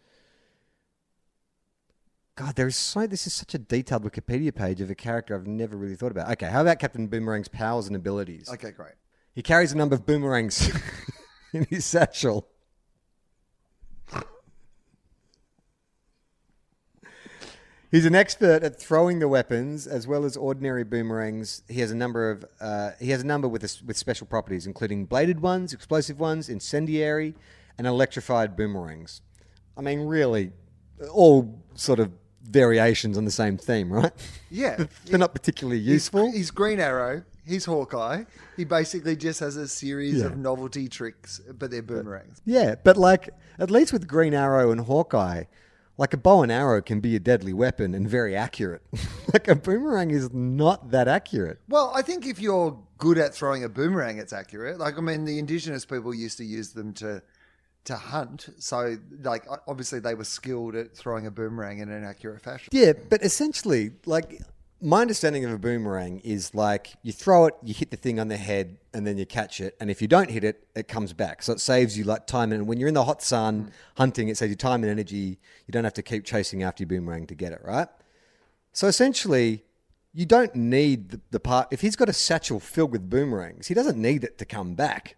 [2.37, 3.07] God, there is so.
[3.07, 6.31] This is such a detailed Wikipedia page of a character I've never really thought about.
[6.33, 8.49] Okay, how about Captain Boomerang's powers and abilities?
[8.49, 8.95] Okay, great.
[9.35, 10.71] He carries a number of boomerangs
[11.53, 12.49] in his satchel.
[17.91, 21.63] He's an expert at throwing the weapons as well as ordinary boomerangs.
[21.69, 25.07] He has a number of uh, he has a number with with special properties, including
[25.07, 27.35] bladed ones, explosive ones, incendiary,
[27.77, 29.23] and electrified boomerangs.
[29.77, 30.53] I mean, really,
[31.11, 34.13] all sort of variations on the same theme, right?
[34.51, 34.85] Yeah.
[35.07, 36.31] They're not particularly He's, useful.
[36.33, 37.23] he's Green Arrow.
[37.47, 38.25] He's Hawkeye.
[38.57, 40.27] He basically just has a series Yeah.
[40.27, 42.41] of novelty tricks, but they're boomerangs.
[42.45, 45.45] Yeah, but like at least with Green Arrow and Hawkeye,
[46.01, 48.81] like a bow and arrow can be a deadly weapon and very accurate.
[49.35, 51.61] like a boomerang is not that accurate.
[51.69, 54.79] Well, I think if you're good at throwing a boomerang, it's accurate.
[54.79, 57.23] Like, I mean, the indigenous people used to use them to
[57.85, 58.49] to hunt.
[58.59, 62.69] So, like, obviously, they were skilled at throwing a boomerang in an accurate fashion.
[62.73, 64.41] Yeah, but essentially, like
[64.83, 68.29] my understanding of a boomerang is like you throw it, you hit the thing on
[68.29, 69.77] the head, and then you catch it.
[69.81, 71.43] And if you don't hit it, it comes back.
[71.43, 72.53] So it saves you like time.
[72.53, 73.71] And when you're in the hot sun mm.
[73.97, 75.39] hunting, it saves you time and energy.
[75.67, 77.89] You don't have to keep chasing after your boomerang to get it, right?
[78.73, 79.65] So essentially,
[80.15, 81.69] you don't need the, the part.
[81.71, 85.17] If he's got a satchel filled with boomerangs, he doesn't need it to come back.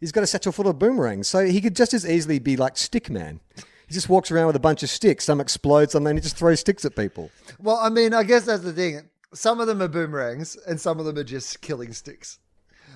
[0.00, 2.74] He's got a satchel full of boomerangs, so he could just as easily be like
[2.74, 3.40] Stickman.
[3.88, 5.24] He just walks around with a bunch of sticks.
[5.24, 7.30] Some explode, some then he just throws sticks at people.
[7.58, 9.08] Well, I mean, I guess that's the thing.
[9.34, 12.38] Some of them are boomerangs, and some of them are just killing sticks.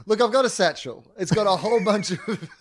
[0.06, 1.04] Look, I've got a satchel.
[1.18, 2.48] It's got a whole bunch of.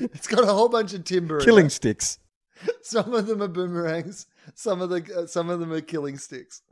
[0.00, 1.40] It's got a whole bunch of timber.
[1.40, 2.20] in Killing sticks.
[2.82, 4.26] Some of them are boomerangs.
[4.54, 6.62] Some of the uh, some of them are killing sticks.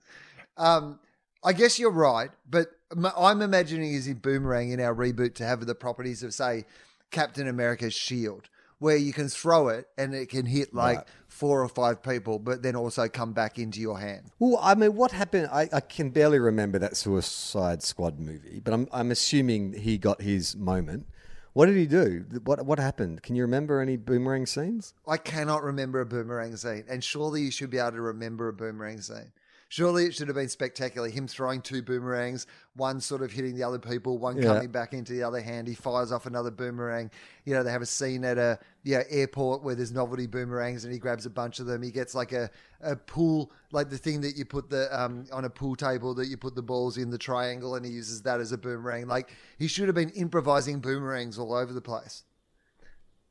[0.56, 1.00] Um,
[1.44, 2.68] I guess you're right, but
[3.16, 6.66] I'm imagining using boomerang in our reboot to have the properties of say
[7.10, 11.06] Captain America's shield, where you can throw it and it can hit like Right.
[11.28, 14.30] four or five people, but then also come back into your hand.
[14.38, 15.48] Well, I mean, what happened?
[15.50, 20.20] I, I can barely remember that Suicide Squad movie, but I'm I'm assuming he got
[20.22, 21.06] his moment.
[21.54, 22.26] What did he do?
[22.44, 23.22] What what happened?
[23.22, 24.92] Can you remember any boomerang scenes?
[25.08, 28.52] I cannot remember a boomerang scene, and surely you should be able to remember a
[28.52, 29.32] boomerang scene.
[29.68, 31.08] Surely it should have been spectacular.
[31.08, 34.44] Him throwing two boomerangs, one sort of hitting the other people, one Yeah.
[34.44, 35.66] coming back into the other hand.
[35.66, 37.10] He fires off another boomerang.
[37.44, 40.92] You know, they have a scene at a yeah airport where there's novelty boomerangs, and
[40.92, 41.82] he grabs a bunch of them.
[41.82, 42.48] He gets like a,
[42.80, 46.28] a pool, like the thing that you put the um, on a pool table that
[46.28, 49.08] you put the balls in the triangle, and he uses that as a boomerang.
[49.08, 52.22] Like he should have been improvising boomerangs all over the place.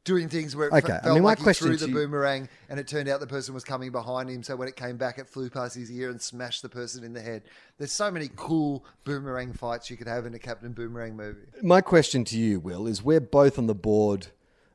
[0.06, 2.48] Doing things where it Okay, fe- I felt mean, like he threw the you- boomerang
[2.70, 4.44] and it turned out the person was coming behind him.
[4.44, 7.12] So when it came back, it flew past his ear and smashed the person in
[7.14, 7.42] the head.
[7.80, 11.42] There's so many cool boomerang fights you could have in a Captain Boomerang movie.
[11.64, 14.28] My question to you, Will, is we're both on the board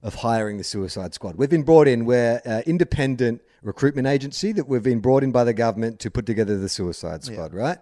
[0.02, 1.36] of hiring the Suicide Squad.
[1.36, 2.04] We've been brought in.
[2.06, 6.26] We're an independent recruitment agency that we've been brought in by the government to put
[6.26, 7.78] together the Suicide Squad, right?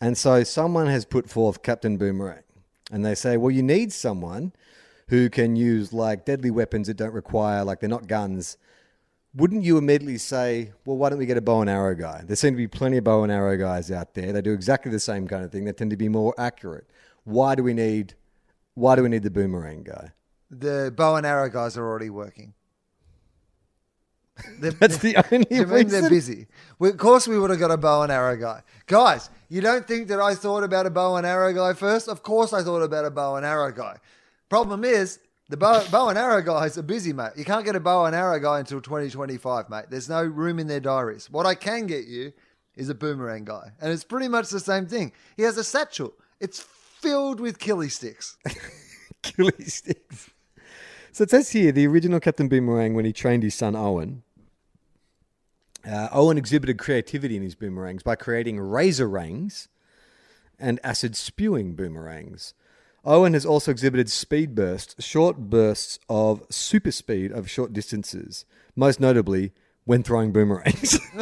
[0.00, 2.42] And so someone has put forth Captain Boomerang,
[2.90, 4.52] and they say, well, you need someone
[5.08, 8.56] who can use like deadly weapons that don't require, like they're not guns.
[9.36, 12.22] Wouldn't you immediately say, well, why don't we get a bow and arrow guy?
[12.24, 14.32] There seem to be plenty of bow and arrow guys out there.
[14.32, 15.64] They do exactly the same kind of thing.
[15.64, 16.86] They tend to be more accurate.
[17.24, 18.14] Why do we need?
[18.74, 20.12] Why do we need the boomerang guy?
[20.50, 22.54] The bow and arrow guys are already working.
[24.60, 26.46] They're- That's the only you mean they're busy?
[26.78, 28.62] We, of course, we would have got a bow and arrow guy.
[28.86, 32.08] Guys, you don't think that I thought about a bow and arrow guy first?
[32.08, 33.96] Of course, I thought about a bow and arrow guy.
[34.48, 37.32] Problem is, the bow, bow and arrow guys are busy, mate.
[37.36, 39.84] You can't get a bow and arrow guy until 2025, mate.
[39.90, 41.30] There's no room in their diaries.
[41.30, 42.32] What I can get you
[42.76, 43.72] is a boomerang guy.
[43.80, 45.12] And it's pretty much the same thing.
[45.36, 48.36] He has a satchel, it's filled with killy sticks.
[49.22, 50.28] Killy sticks.
[51.10, 54.22] So it says here the original Captain Boomerang when he trained his son Owen.
[55.88, 59.68] Uh, Owen exhibited creativity in his boomerangs by creating razor rings
[60.58, 62.52] and acid spewing boomerangs.
[63.06, 68.98] Owen has also exhibited speed bursts, short bursts of super speed over short distances, most
[68.98, 69.52] notably
[69.84, 70.98] when throwing boomerangs.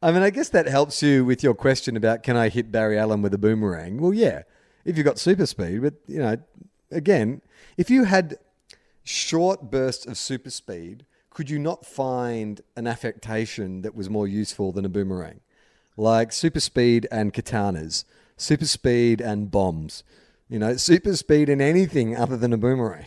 [0.00, 2.96] I mean, I guess that helps you with your question about can I hit Barry
[2.96, 4.00] Allen with a boomerang?
[4.00, 4.42] Well, yeah,
[4.84, 6.36] if you've got super speed, but you know,
[6.92, 7.42] again,
[7.76, 8.36] if you had
[9.02, 14.70] short bursts of super speed, could you not find an affectation that was more useful
[14.70, 15.40] than a boomerang?
[15.98, 18.04] Like super speed and katanas,
[18.36, 20.04] super speed and bombs,
[20.48, 23.06] you know, super speed and anything other than a boomerang.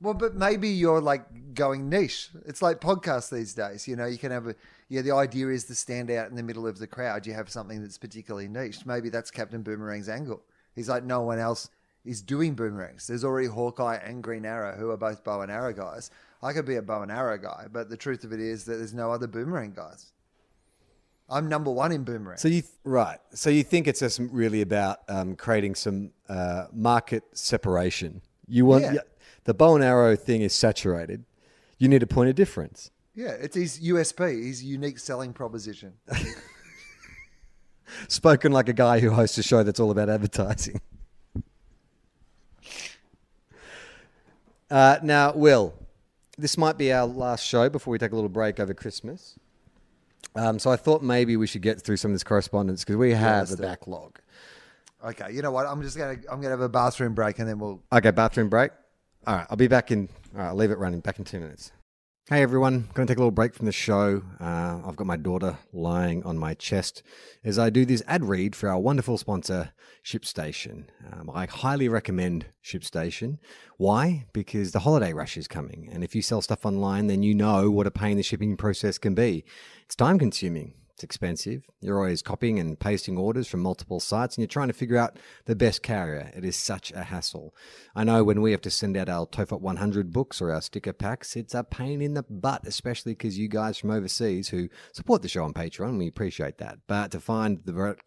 [0.00, 2.30] Well, but maybe you're like going niche.
[2.46, 3.88] It's like podcasts these days.
[3.88, 4.54] You know, you can have a
[4.88, 5.02] yeah.
[5.02, 7.26] The idea is to stand out in the middle of the crowd.
[7.26, 8.86] You have something that's particularly niche.
[8.86, 10.44] Maybe that's Captain Boomerang's angle.
[10.76, 11.70] He's like no one else
[12.04, 13.08] is doing boomerangs.
[13.08, 16.12] There's already Hawkeye and Green Arrow who are both bow and arrow guys.
[16.40, 18.76] I could be a bow and arrow guy, but the truth of it is that
[18.76, 20.12] there's no other boomerang guys.
[21.32, 22.36] I'm number one in boomerang.
[22.38, 23.18] So you right.
[23.34, 28.20] So you think it's just really about um, creating some uh, market separation.
[28.46, 28.98] You want Yeah.
[29.44, 31.24] the bow and arrow thing is saturated.
[31.78, 32.90] You need a point of difference.
[33.14, 35.94] yeah, it's his USP, his unique selling proposition.
[38.08, 40.80] Spoken like a guy who hosts a show that's all about advertising.
[44.70, 45.74] Uh, now, Will,
[46.38, 49.38] this might be our last show before we take a little break over Christmas.
[50.34, 53.12] Um, so I thought maybe we should get through some of this correspondence because we
[53.12, 54.18] have a backlog.
[55.04, 55.66] Okay, you know what?
[55.66, 58.70] I'm just gonna I'm gonna have a bathroom break and then we'll Okay, bathroom break.
[59.26, 60.08] All right, I'll be back in.
[60.34, 61.00] All right, I'll leave it running.
[61.00, 61.72] Back in two minutes.
[62.30, 64.22] Hey everyone, going to take a little break from the show.
[64.38, 67.02] Uh, I've got my daughter lying on my chest
[67.42, 69.72] as I do this ad read for our wonderful sponsor,
[70.04, 70.84] ShipStation.
[71.12, 73.38] Um, I highly recommend ShipStation.
[73.76, 74.26] Why?
[74.32, 77.72] Because the holiday rush is coming, and if you sell stuff online, then you know
[77.72, 79.44] what a pain the shipping process can be.
[79.84, 80.74] It's time consuming.
[80.94, 81.62] It's expensive.
[81.80, 85.18] You're always copying and pasting orders from multiple sites and you're trying to figure out
[85.46, 86.30] the best carrier.
[86.36, 87.54] It is such a hassle.
[87.94, 90.92] I know when we have to send out our Tofop 100 books or our sticker
[90.92, 95.22] packs, it's a pain in the butt, especially because you guys from overseas who support
[95.22, 96.78] the show on Patreon, we appreciate that.
[96.86, 97.98] But to find the right,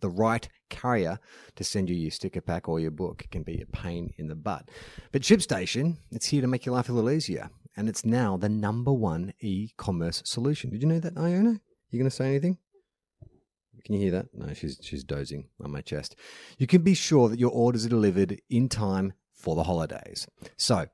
[0.00, 1.18] the right carrier
[1.56, 4.34] to send you your sticker pack or your book can be a pain in the
[4.34, 4.70] butt.
[5.12, 7.50] But ShipStation, it's here to make your life a little easier.
[7.76, 10.70] And it's now the number one e-commerce solution.
[10.70, 11.60] Did you know that, Iona?
[11.90, 12.58] You going to say anything?
[13.84, 14.26] Can you hear that?
[14.34, 16.14] No, she's she's dozing on my chest.
[16.58, 20.28] You can be sure that your orders are delivered in time for the holidays.
[20.56, 20.86] So,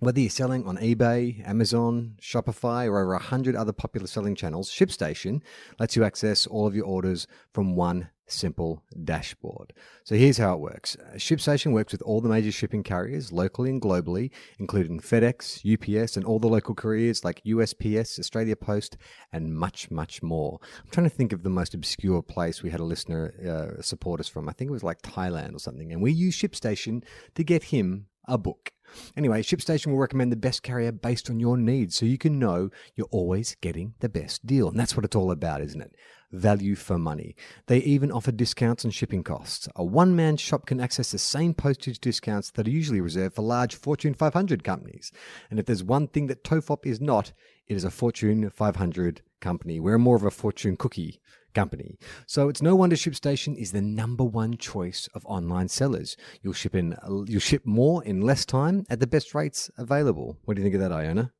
[0.00, 5.42] whether you're selling on eBay, Amazon, Shopify, or over 100 other popular selling channels, ShipStation
[5.78, 9.72] lets you access all of your orders from one simple dashboard.
[10.04, 10.96] So here's how it works.
[11.16, 16.24] ShipStation works with all the major shipping carriers locally and globally, including FedEx, UPS, and
[16.24, 18.96] all the local couriers like USPS, Australia Post,
[19.32, 20.58] and much, much more.
[20.82, 24.20] I'm trying to think of the most obscure place we had a listener uh, support
[24.20, 24.48] us from.
[24.48, 25.92] I think it was like Thailand or something.
[25.92, 28.72] And we use ShipStation to get him a book.
[29.16, 32.70] Anyway, ShipStation will recommend the best carrier based on your needs so you can know
[32.96, 34.68] you're always getting the best deal.
[34.68, 35.94] And that's what it's all about, isn't it?
[36.32, 37.34] Value for money.
[37.66, 39.68] They even offer discounts on shipping costs.
[39.74, 43.42] A one man shop can access the same postage discounts that are usually reserved for
[43.42, 45.12] large Fortune 500 companies.
[45.50, 47.32] And if there's one thing that Tofop is not,
[47.66, 49.80] it is a Fortune 500 company.
[49.80, 51.20] We're more of a Fortune cookie
[51.54, 51.98] company.
[52.26, 56.16] So it's no wonder ShipStation is the number one choice of online sellers.
[56.42, 56.96] You'll ship in
[57.26, 60.38] you'll ship more in less time at the best rates available.
[60.44, 61.32] What do you think of that, Iona?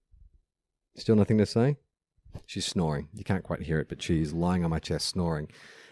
[0.96, 1.76] Still nothing to say?
[2.46, 3.08] She's snoring.
[3.14, 5.48] You can't quite hear it, but she's lying on my chest snoring.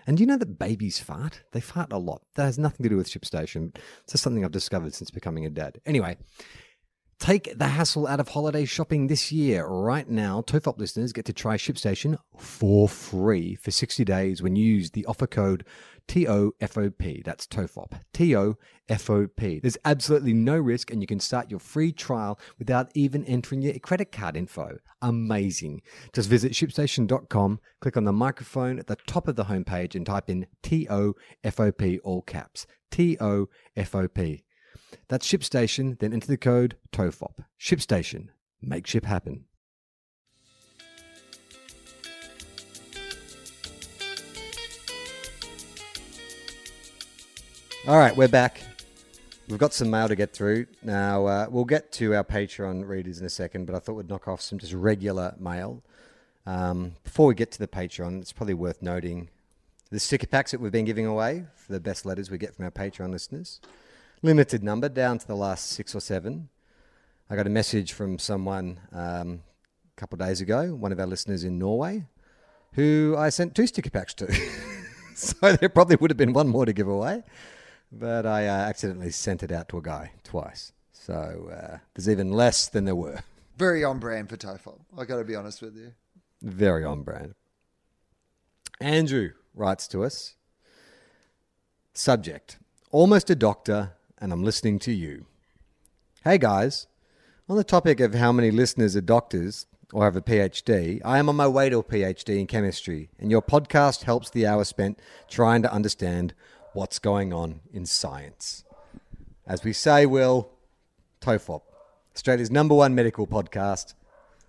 [0.06, 1.42] And do you know that babies fart?
[1.52, 2.22] They fart a lot.
[2.34, 3.76] That has nothing to do with ShipStation.
[4.04, 5.80] It's just something I've discovered since becoming a dad.
[5.84, 6.16] Anyway,
[7.18, 9.66] Take the hassle out of holiday shopping this year.
[9.66, 14.64] Right now, Tofop listeners get to try ShipStation for free for 60 days when you
[14.64, 15.64] use the offer code
[16.06, 17.24] TOFOP.
[17.24, 18.00] That's Tofop.
[18.14, 19.60] TOFOP.
[19.60, 23.78] There's absolutely no risk, and you can start your free trial without even entering your
[23.80, 24.78] credit card info.
[25.02, 25.82] Amazing.
[26.12, 30.30] Just visit shipstation.com, click on the microphone at the top of the homepage, and type
[30.30, 32.66] in TOFOP, all caps.
[32.90, 34.42] TOFOP.
[35.08, 37.44] That's ShipStation, then enter the code TOFOP.
[37.60, 38.28] ShipStation.
[38.60, 39.44] Make ship happen.
[47.86, 48.60] All right, we're back.
[49.48, 50.66] We've got some mail to get through.
[50.82, 54.08] Now, uh, we'll get to our Patreon readers in a second, but I thought we'd
[54.10, 55.82] knock off some just regular mail.
[56.44, 59.30] Um, before we get to the Patreon, it's probably worth noting
[59.90, 62.66] the sticker packs that we've been giving away for the best letters we get from
[62.66, 63.60] our Patreon listeners
[64.22, 66.48] limited number down to the last six or seven.
[67.30, 69.42] I got a message from someone um,
[69.96, 72.06] a couple of days ago, one of our listeners in Norway,
[72.72, 74.32] who I sent two sticker packs to.
[75.14, 77.22] so there probably would have been one more to give away,
[77.92, 80.72] but I uh, accidentally sent it out to a guy twice.
[80.92, 83.20] So uh, there's even less than there were.
[83.56, 84.78] Very on brand for Tofop.
[84.96, 85.92] I got to be honest with you.
[86.42, 87.34] Very on brand.
[88.80, 90.36] Andrew writes to us
[91.92, 92.58] Subject
[92.90, 95.26] Almost a doctor, and I'm listening to you.
[96.24, 96.86] Hey guys,
[97.48, 101.28] on the topic of how many listeners are doctors or have a PhD, I am
[101.28, 104.98] on my way to a PhD in chemistry, and your podcast helps the hour spent
[105.28, 106.34] trying to understand
[106.72, 108.64] what's going on in science.
[109.46, 110.50] As we say, Will,
[111.20, 111.62] TOFOP,
[112.14, 113.94] Australia's number one medical podcast.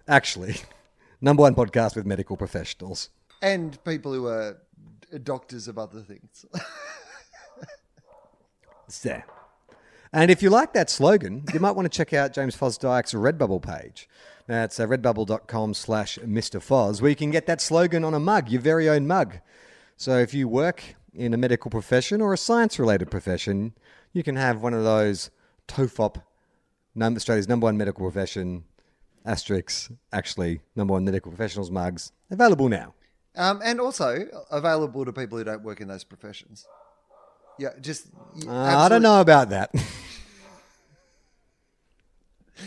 [0.07, 0.57] Actually,
[1.21, 3.09] number one podcast with medical professionals.
[3.41, 4.57] And people who are
[5.23, 6.45] doctors of other things.
[8.89, 9.23] It's there.
[10.11, 13.61] And if you like that slogan, you might want to check out James Fosdike's Redbubble
[13.61, 14.09] page.
[14.47, 16.59] That's uh, redbubble.com slash Mr.
[16.59, 19.39] Foz, where you can get that slogan on a mug, your very own mug.
[19.95, 23.73] So if you work in a medical profession or a science-related profession,
[24.11, 25.29] you can have one of those
[25.67, 26.23] TOFOP,
[26.99, 28.63] Australia's number one medical profession,
[29.25, 32.95] asterisks, actually, number one medical professionals mugs, available now.
[33.35, 36.65] Um, and also available to people who don't work in those professions.
[37.59, 38.07] Yeah, just
[38.47, 39.71] Uh, I don't know about that.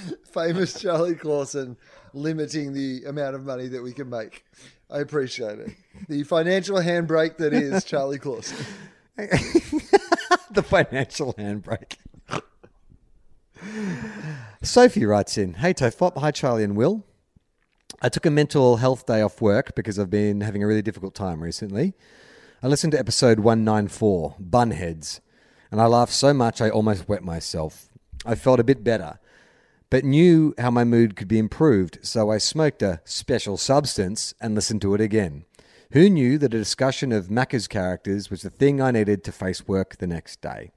[0.32, 1.76] Famous Charlie Clausen
[2.14, 4.44] limiting the amount of money that we can make.
[4.90, 5.70] I appreciate it.
[6.08, 8.58] The financial handbrake that is Charlie Clausen.
[9.16, 11.96] the financial handbrake.
[14.62, 17.04] Sophie writes in Hey Tofop, hi Charlie and Will.
[18.00, 21.14] I took a mental health day off work because I've been having a really difficult
[21.14, 21.94] time recently.
[22.62, 25.20] I listened to episode 194, Bunheads,
[25.70, 27.88] and I laughed so much I almost wet myself.
[28.24, 29.18] I felt a bit better,
[29.92, 34.54] but knew how my mood could be improved, so I smoked a special substance and
[34.54, 35.44] listened to it again.
[35.90, 39.68] Who knew that a discussion of Macca's characters was the thing I needed to face
[39.68, 40.70] work the next day?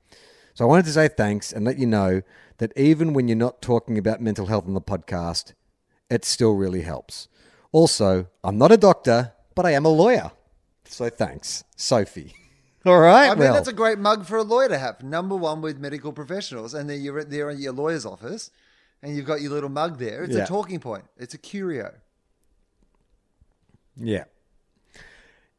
[0.53, 2.24] So I wanted to say thanks and let you know
[2.57, 5.53] that even when you're not talking about mental health on the podcast,
[6.09, 7.30] it still really helps.
[7.72, 10.34] Also, I'm not a doctor, but I am a lawyer.
[10.84, 12.34] So thanks, Sophie.
[12.86, 13.28] All right.
[13.28, 15.01] I mean, well, that's a great mug for a lawyer to have.
[15.03, 18.51] Number one with medical professionals, and then you're there at your lawyer's office,
[19.06, 20.24] and you've got your little mug there.
[20.24, 20.43] It's Yeah.
[20.43, 21.06] a talking point.
[21.18, 21.93] It's a curio.
[23.95, 24.24] Yeah.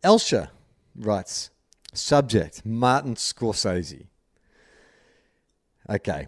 [0.03, 0.51] Elsha
[0.97, 1.51] writes
[1.95, 4.09] Subject Martin Scorsese.
[5.89, 6.27] Okay.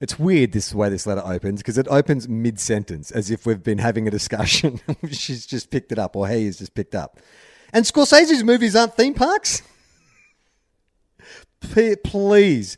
[0.00, 3.62] It's weird this way this letter opens because it opens mid sentence as if we've
[3.62, 4.78] been having a discussion.
[5.10, 7.18] She's just picked it up, or he has just picked up.
[7.72, 9.62] And Scorsese's movies aren't theme parks?
[11.72, 12.76] P- please.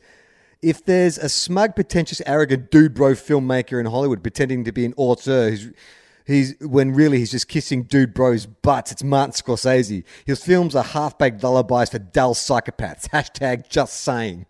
[0.62, 4.94] If there's a smug, pretentious, arrogant dude bro filmmaker in Hollywood pretending to be an
[4.96, 5.70] auteur who's
[6.30, 8.92] He's when really he's just kissing dude bros butts.
[8.92, 10.04] It's Martin Scorsese.
[10.24, 13.08] His films are half-baked lullabies for dull psychopaths.
[13.12, 14.46] Hashtag just saying.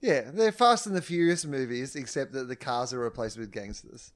[0.00, 4.12] Yeah, they're Fast and the Furious movies, except that the cars are replaced with gangsters.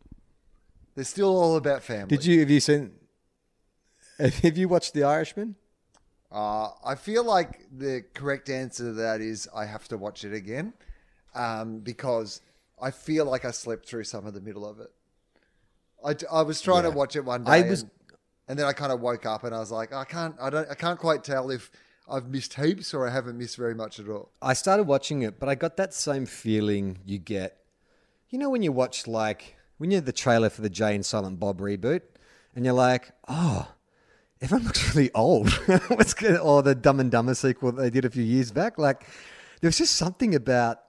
[0.96, 2.16] They're still all about family.
[2.16, 2.92] Did you have you seen?
[4.18, 5.56] Have you watched The Irishman?
[6.32, 10.32] Uh, I feel like the correct answer to that is I have to watch it
[10.32, 10.72] again
[11.34, 12.40] um, because
[12.80, 14.90] I feel like I slept through some of the middle of it.
[16.04, 17.90] I, I was trying to watch it one day, I was- and,
[18.48, 20.68] and then I kind of woke up and I was like, I can't, I don't,
[20.70, 21.70] I can't quite tell if
[22.10, 24.32] I've missed heaps or I haven't missed very much at all.
[24.40, 27.58] I started watching it, but I got that same feeling you get.
[28.30, 31.38] You know when you watch like when you're the trailer for the Jay and Silent
[31.38, 32.00] Bob reboot,
[32.54, 33.68] and you're like, oh,
[34.42, 35.50] everyone looks really old.
[35.88, 36.38] What's good?
[36.38, 38.76] Or the Dumb and Dumber sequel they did a few years back.
[38.76, 39.06] Like,
[39.60, 40.80] there was just something about.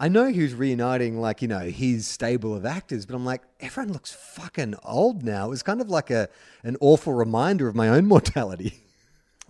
[0.00, 3.42] I know he was reuniting like you know his stable of actors, but I'm like,
[3.60, 5.46] everyone looks fucking old now.
[5.46, 6.28] It was kind of like a
[6.64, 8.82] an awful reminder of my own mortality.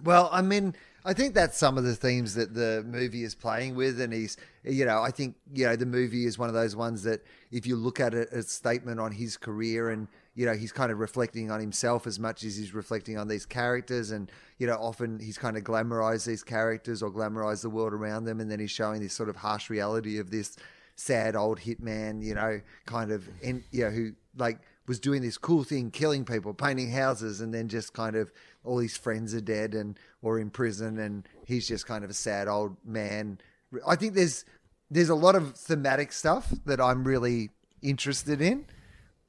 [0.04, 3.76] Well, I mean, I think that's some of the themes that the movie is playing
[3.76, 6.76] with, and he's, you know, I think you know the movie is one of those
[6.76, 10.47] ones that if you look at it as a statement on his career, and you
[10.47, 14.11] know he's kind of reflecting on himself as much as he's reflecting on these characters,
[14.11, 18.24] and you know often he's kind of glamorized these characters or glamorized the world around
[18.24, 20.57] them, and then he's showing this sort of harsh reality of this
[20.97, 25.39] sad old hitman, you know, kind of, and you know who like was doing this
[25.39, 28.33] cool thing, killing people, painting houses, and then just kind of
[28.64, 32.14] all his friends are dead and or in prison, and he's just kind of a
[32.14, 33.39] sad old man.
[33.87, 34.45] I think there's
[34.91, 38.66] there's a lot of thematic stuff that I'm really interested in,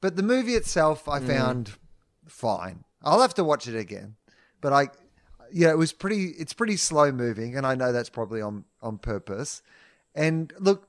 [0.00, 1.72] but the movie itself I found
[2.26, 2.84] fine.
[3.02, 4.16] I'll have to watch it again,
[4.60, 4.88] but I,
[5.52, 6.34] yeah, it was pretty.
[6.38, 9.62] It's pretty slow moving, and I know that's probably on on purpose.
[10.14, 10.88] And look,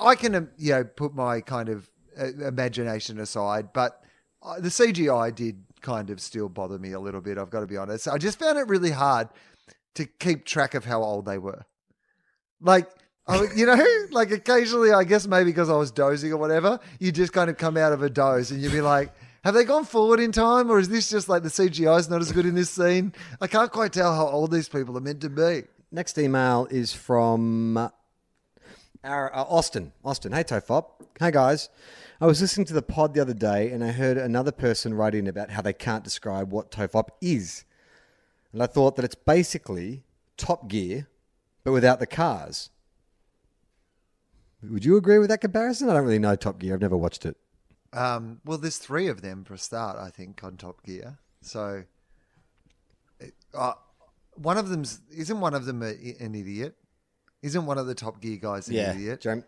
[0.00, 1.88] I can, um, you know, put my kind of
[2.20, 4.02] uh, imagination aside, but
[4.42, 7.38] uh, the CGI did kind of still bother me a little bit.
[7.38, 8.08] I've got to be honest.
[8.08, 9.28] I just found it really hard
[9.94, 11.64] to keep track of how old they were.
[12.60, 12.88] Like,
[13.26, 17.12] I, you know, like occasionally, I guess maybe because I was dozing or whatever, you
[17.12, 19.12] just kind of come out of a doze and you'd be like,
[19.44, 22.20] have they gone forward in time or is this just like the CGI is not
[22.20, 23.12] as good in this scene?
[23.40, 25.64] I can't quite tell how old these people are meant to be.
[25.92, 27.88] Next email is from uh,
[29.04, 29.92] our, uh, Austin.
[30.04, 30.86] Austin, hey Tofop.
[31.18, 31.68] Hey guys.
[32.20, 35.14] I was listening to the pod the other day and I heard another person write
[35.14, 37.64] in about how they can't describe what Tofop is.
[38.52, 40.02] And I thought that it's basically
[40.36, 41.08] Top Gear,
[41.62, 42.70] but without the cars.
[44.70, 45.88] Would you agree with that comparison?
[45.88, 46.74] I don't really know Top Gear.
[46.74, 47.36] I've never watched it.
[47.92, 51.18] Um, well, there's three of them for a start, I think, on Top Gear.
[51.40, 51.84] So,
[53.54, 53.72] uh,
[54.34, 56.76] one of them's isn't one of them a, an idiot?
[57.42, 59.20] Isn't one of the Top Gear guys an idiot?
[59.20, 59.42] Jeremy,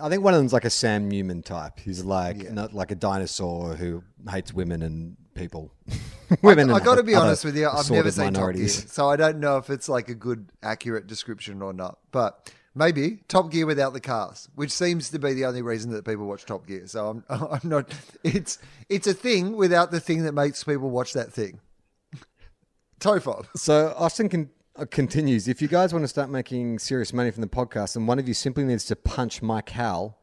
[0.00, 1.78] I think one of them's like a Sam Newman type.
[1.78, 5.72] He's like not like a dinosaur who hates women and people.
[6.42, 6.70] women.
[6.70, 7.68] I got to be honest with you.
[7.68, 11.06] I've never seen Top Gear, so I don't know if it's like a good, accurate
[11.06, 11.98] description or not.
[12.10, 16.04] But maybe Top Gear without the cars, which seems to be the only reason that
[16.04, 16.86] people watch Top Gear.
[16.86, 17.92] So I'm, I'm not.
[18.22, 18.58] It's
[18.88, 21.60] it's a thing without the thing that makes people watch that thing.
[23.00, 23.46] Tofop.
[23.56, 25.48] So Austin can, uh, continues.
[25.48, 28.28] If you guys want to start making serious money from the podcast, then one of
[28.28, 30.16] you simply needs to punch Mike Howell,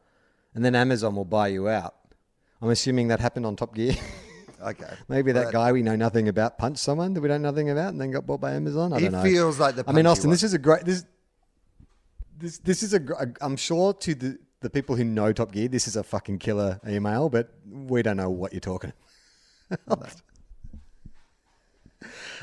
[0.54, 1.94] and then Amazon will buy you out.
[2.60, 3.94] I'm assuming that happened on Top Gear.
[4.64, 4.94] Okay.
[5.08, 7.70] Maybe that But guy we know nothing about punched someone that we don't know nothing
[7.70, 8.92] about, and then got bought by Amazon.
[8.92, 9.22] I He don't know.
[9.24, 10.84] feels like the I mean, Austin, this is a great.
[10.84, 11.04] This
[12.42, 13.00] this this is a.
[13.40, 16.80] I'm sure to the the people who know Top Gear, this is a fucking killer
[16.86, 18.92] email, but we don't know what you're talking.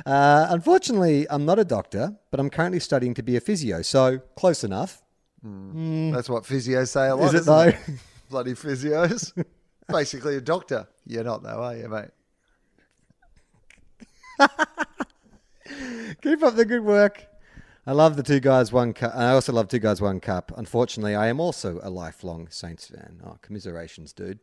[0.05, 4.19] Uh, unfortunately, I'm not a doctor, but I'm currently studying to be a physio, so
[4.37, 5.01] close enough.
[5.43, 7.33] That's what physios say a lot.
[7.33, 7.73] Is it though?
[8.29, 9.33] Bloody physios.
[9.89, 10.87] Basically a doctor.
[11.05, 12.09] You're not though, are you, mate?
[16.21, 17.25] Keep up the good work.
[17.89, 19.15] I love the two guys, one cup.
[19.15, 20.51] I also love two guys, one cup.
[20.55, 23.19] Unfortunately, I am also a lifelong Saints fan.
[23.25, 24.41] Oh, commiserations, dude.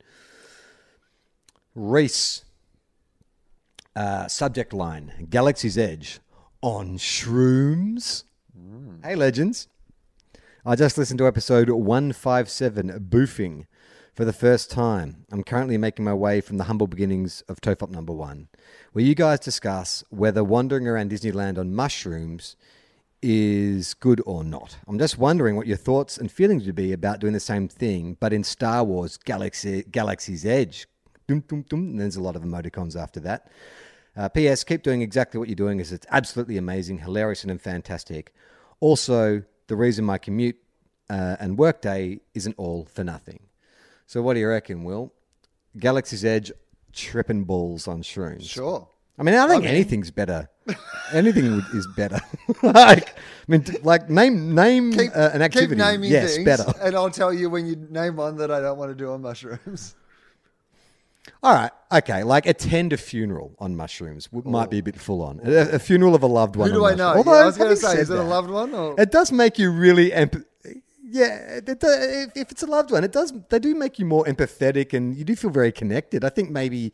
[1.72, 2.44] Reese.
[3.94, 6.18] Uh, subject line Galaxy's Edge
[6.60, 8.24] on shrooms.
[9.04, 9.68] Hey, legends.
[10.64, 13.66] I just listened to episode 157, Boofing,
[14.12, 15.24] for the first time.
[15.30, 18.48] I'm currently making my way from the humble beginnings of Tofop number one,
[18.90, 22.56] where you guys discuss whether wandering around Disneyland on mushrooms
[23.28, 24.76] is good or not.
[24.86, 28.16] I'm just wondering what your thoughts and feelings would be about doing the same thing,
[28.20, 30.86] but in Star Wars Galaxy, Galaxy's Edge.
[31.26, 31.80] Dum, dum, dum.
[31.80, 33.50] And there's a lot of emoticons after that.
[34.16, 34.62] Uh, P.S.
[34.62, 38.32] Keep doing exactly what you're doing, as it's absolutely amazing, hilarious, and fantastic.
[38.78, 40.56] Also, the reason my commute
[41.10, 43.40] uh, and workday isn't all for nothing.
[44.06, 45.12] So, what do you reckon, Will?
[45.76, 46.52] Galaxy's Edge,
[46.92, 48.48] tripping balls on shrooms.
[48.48, 48.88] Sure.
[49.18, 50.48] I mean, I think anything's better.
[51.12, 52.20] Anything would- is better.
[52.62, 55.76] like, I mean, like name name Keep, uh, an activity.
[55.76, 56.72] keep naming yes, things, better.
[56.82, 59.22] and I'll tell you when you name one that I don't want to do on
[59.22, 59.94] mushrooms.
[61.42, 62.22] All right, okay.
[62.24, 65.40] Like attend a funeral on mushrooms w- might be a bit full on.
[65.44, 66.70] A, a funeral of a loved one.
[66.70, 67.14] Who do I know?
[67.14, 67.26] mushrooms.
[67.26, 68.74] Yeah, I was going to say, is it a loved one?
[68.74, 68.94] Or?
[68.98, 70.44] It does make you really emp-
[71.04, 73.32] Yeah, it, if, if it's a loved one, it does.
[73.48, 76.24] They do make you more empathetic, and you do feel very connected.
[76.24, 76.92] I think maybe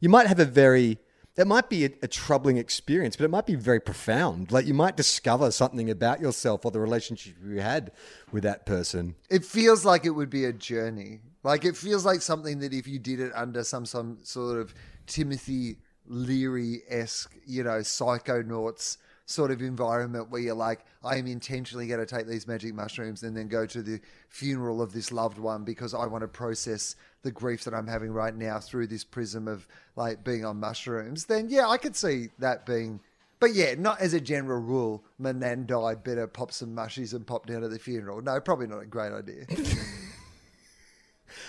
[0.00, 0.98] you might have a very.
[1.36, 4.50] That might be a, a troubling experience, but it might be very profound.
[4.52, 7.92] Like you might discover something about yourself or the relationship you had
[8.32, 9.14] with that person.
[9.30, 11.20] It feels like it would be a journey.
[11.42, 14.74] Like it feels like something that if you did it under some some sort of
[15.06, 18.98] Timothy Leary esque, you know, psychonauts
[19.30, 23.22] sort of environment where you're like, I am intentionally going to take these magic mushrooms
[23.22, 26.96] and then go to the funeral of this loved one because I want to process
[27.22, 31.26] the grief that I'm having right now through this prism of like being on mushrooms.
[31.26, 33.00] Then yeah, I could see that being.
[33.38, 35.04] But yeah, not as a general rule.
[35.18, 36.04] My nan died.
[36.04, 38.20] Better pop some mushies and pop down to the funeral.
[38.20, 39.46] No, probably not a great idea.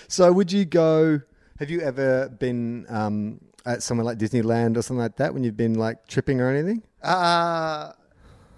[0.08, 1.22] So, would you go?
[1.60, 5.58] Have you ever been um, at somewhere like Disneyland or something like that when you've
[5.58, 6.84] been like tripping or anything?
[7.04, 7.94] Uh,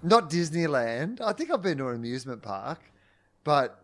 [0.02, 1.22] not Disneyland.
[1.22, 2.80] I think I've been to an amusement park,
[3.44, 3.84] but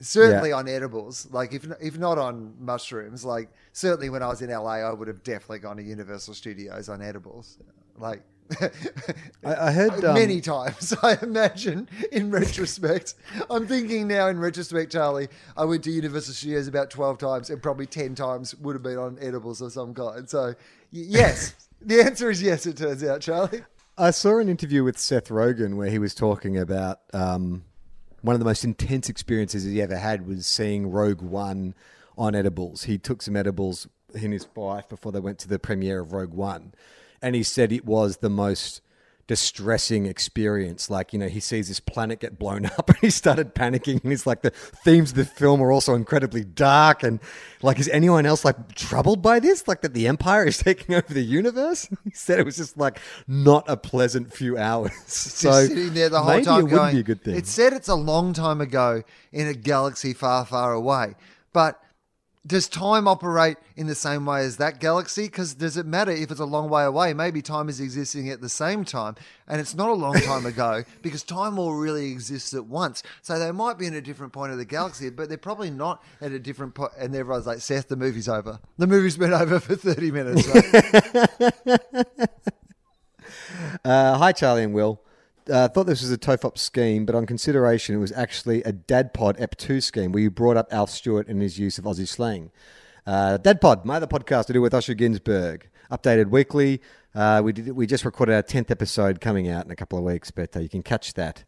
[0.00, 0.56] certainly Yeah.
[0.56, 1.26] on edibles.
[1.30, 5.08] Like if if not on mushrooms, like certainly when I was in LA, I would
[5.08, 7.58] have definitely gone to Universal Studios on edibles.
[7.96, 8.22] Like
[8.60, 11.88] I, I heard um, many times, I imagine.
[12.12, 13.14] In retrospect,
[13.48, 14.28] I'm thinking now.
[14.28, 18.54] In retrospect, Charlie, I went to Universal Studios about twelve times, and probably ten times
[18.56, 20.28] would have been on edibles of some kind.
[20.28, 20.54] So, y-
[20.92, 22.66] yes, the answer is yes.
[22.66, 23.62] It turns out, Charlie.
[23.98, 27.64] I saw an interview with Seth Rogen where he was talking about um,
[28.20, 31.74] one of the most intense experiences he ever had was seeing Rogue One
[32.18, 32.84] on edibles.
[32.84, 36.34] He took some edibles and his wife before they went to the premiere of Rogue
[36.34, 36.74] One,
[37.22, 38.82] and he said it was the most
[39.26, 40.88] distressing experience.
[40.88, 44.02] Like, you know, he sees this planet get blown up and he started panicking.
[44.02, 47.02] And he's like, the themes of the film are also incredibly dark.
[47.02, 47.20] And
[47.62, 49.66] like, is anyone else like troubled by this?
[49.66, 51.88] Like, that the Empire is taking over the universe?
[52.04, 54.92] He said it was just like not a pleasant few hours.
[55.06, 57.34] so, sitting there the whole maybe time it going, be a good thing.
[57.34, 59.02] It said it's a long time ago
[59.32, 61.14] in a galaxy far, far away.
[61.52, 61.82] But
[62.46, 65.24] does time operate in the same way as that galaxy?
[65.24, 67.12] Because does it matter if it's a long way away?
[67.12, 69.16] Maybe time is existing at the same time,
[69.48, 73.02] and it's not a long time ago because time all really exists at once.
[73.22, 76.02] So they might be in a different point of the galaxy, but they're probably not
[76.20, 76.92] at a different point.
[76.98, 78.60] And everyone's like, "Seth, the movie's over.
[78.78, 80.46] The movie's been over for thirty minutes."
[81.66, 82.20] mate."
[83.84, 85.00] Uh, hi, Charlie and Will.
[85.50, 89.38] Uh, thought this was a TOFOP scheme, but on consideration, it was actually a DadPod
[89.38, 92.50] Ep2 scheme where you brought up Alf Stewart and his use of Aussie slang.
[93.06, 96.80] Uh, DadPod, my other podcast to do with Osher Günsberg, updated weekly.
[97.14, 100.04] Uh, we did, we just recorded our tenth episode coming out in a couple of
[100.04, 101.44] weeks, but uh, you can catch that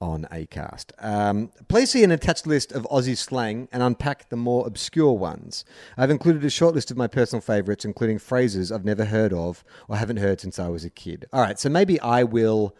[0.00, 0.92] on Acast.
[1.00, 5.64] Um, please see an attached list of Aussie slang and unpack the more obscure ones.
[5.96, 9.64] I've included a short list of my personal favourites, including phrases I've never heard of
[9.88, 11.26] or haven't heard since I was a kid.
[11.32, 12.76] All right, so maybe I will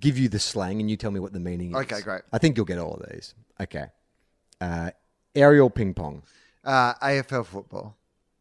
[0.00, 1.76] give you the slang and you tell me what the meaning is.
[1.76, 2.22] Okay, great.
[2.32, 3.34] I think you'll get all of these.
[3.60, 3.86] Okay.
[4.60, 4.90] Uh,
[5.34, 6.22] aerial ping pong.
[6.64, 7.96] Uh, AFL football.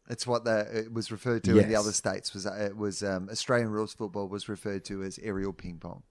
[0.09, 2.33] It's what the, it was referred to in the other states.
[2.33, 6.01] Was uh, it was um, Australian rules football was referred to as aerial ping pong.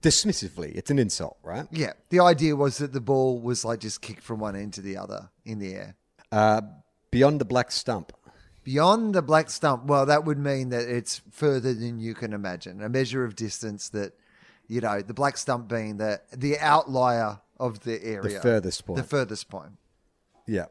[0.00, 1.66] Dismissively, it's an insult, right?
[1.72, 4.80] Yeah, the idea was that the ball was like just kicked from one end to
[4.80, 5.96] the other in the air.
[6.30, 6.60] Uh,
[7.10, 8.12] beyond the black stump.
[8.64, 12.82] Beyond the black stump, well, that would mean that it's further than you can imagine.
[12.82, 14.12] A measure of distance that,
[14.68, 18.96] you know, the black stump being the the outlier of the area, the furthest point.
[18.96, 19.72] the furthest point.
[20.46, 20.66] Yeah.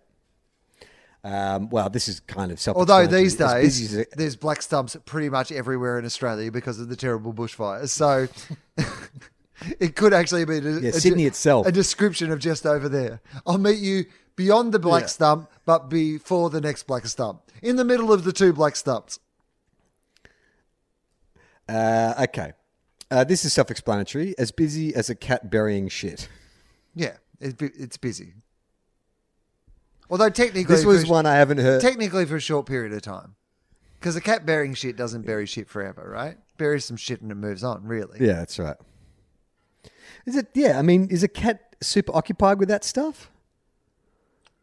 [1.26, 2.76] Um, well, this is kind of self.
[2.76, 7.34] Although these days there's black stumps pretty much everywhere in Australia because of the terrible
[7.34, 8.28] bushfires, so
[9.80, 11.66] it could actually be a, Yeah, a- Sydney itself.
[11.66, 13.22] a description of just over there.
[13.46, 14.06] I'll meet you
[14.36, 15.08] beyond the black Yeah.
[15.08, 19.20] stump, but before the next black stump, in the middle of the two black stumps.
[21.70, 22.54] Uh, okay.
[23.10, 24.36] Uh, this is self-explanatory.
[24.38, 26.28] As busy as a cat burying shit.
[26.96, 28.34] Yeah, it's, it's busy.
[30.10, 31.82] Although technically, This was for, one I haven't heard.
[31.82, 33.36] technically for a short period of time,
[34.00, 36.38] because a cat burying shit doesn't bury shit forever, right?
[36.58, 37.84] Buries some shit and it moves on.
[37.86, 38.20] Really?
[38.26, 38.76] yeah, that's right.
[40.26, 40.48] Is it?
[40.54, 43.32] Yeah, I mean, is a cat super occupied with that stuff?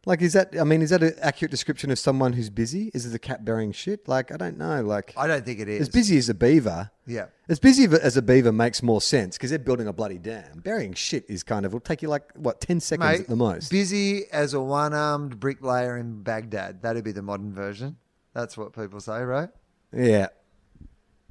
[0.05, 0.55] Like, is that?
[0.59, 2.89] I mean, is that an accurate description of someone who's busy?
[2.93, 4.07] Is it a cat burying shit?
[4.07, 4.81] Like, I don't know.
[4.81, 5.81] Like, I don't think it is.
[5.81, 6.89] as busy as a beaver.
[7.05, 7.25] Yeah.
[7.47, 10.61] As busy as a beaver makes more sense because they're building a bloody dam.
[10.63, 13.35] Burying shit is kind of will take you like what ten seconds Mate, at the
[13.35, 13.69] most.
[13.69, 16.81] Busy as a one-armed bricklayer in Baghdad.
[16.81, 17.97] That'd be the modern version.
[18.33, 19.49] That's what people say, right?
[19.95, 20.27] Yeah.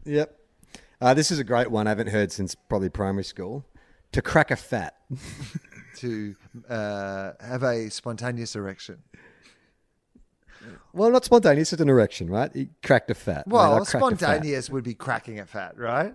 [0.04, 0.36] Yep.
[1.00, 3.64] Uh, this is a great one I haven't heard since probably primary school.
[4.12, 4.96] To crack a fat.
[5.96, 6.34] To
[6.68, 8.98] uh, have a spontaneous erection.
[10.92, 12.50] Well, not spontaneous, it's an erection, right?
[12.54, 13.46] He cracked a fat.
[13.46, 13.98] Well, cracked a fat.
[13.98, 16.14] spontaneous would be cracking a fat, right?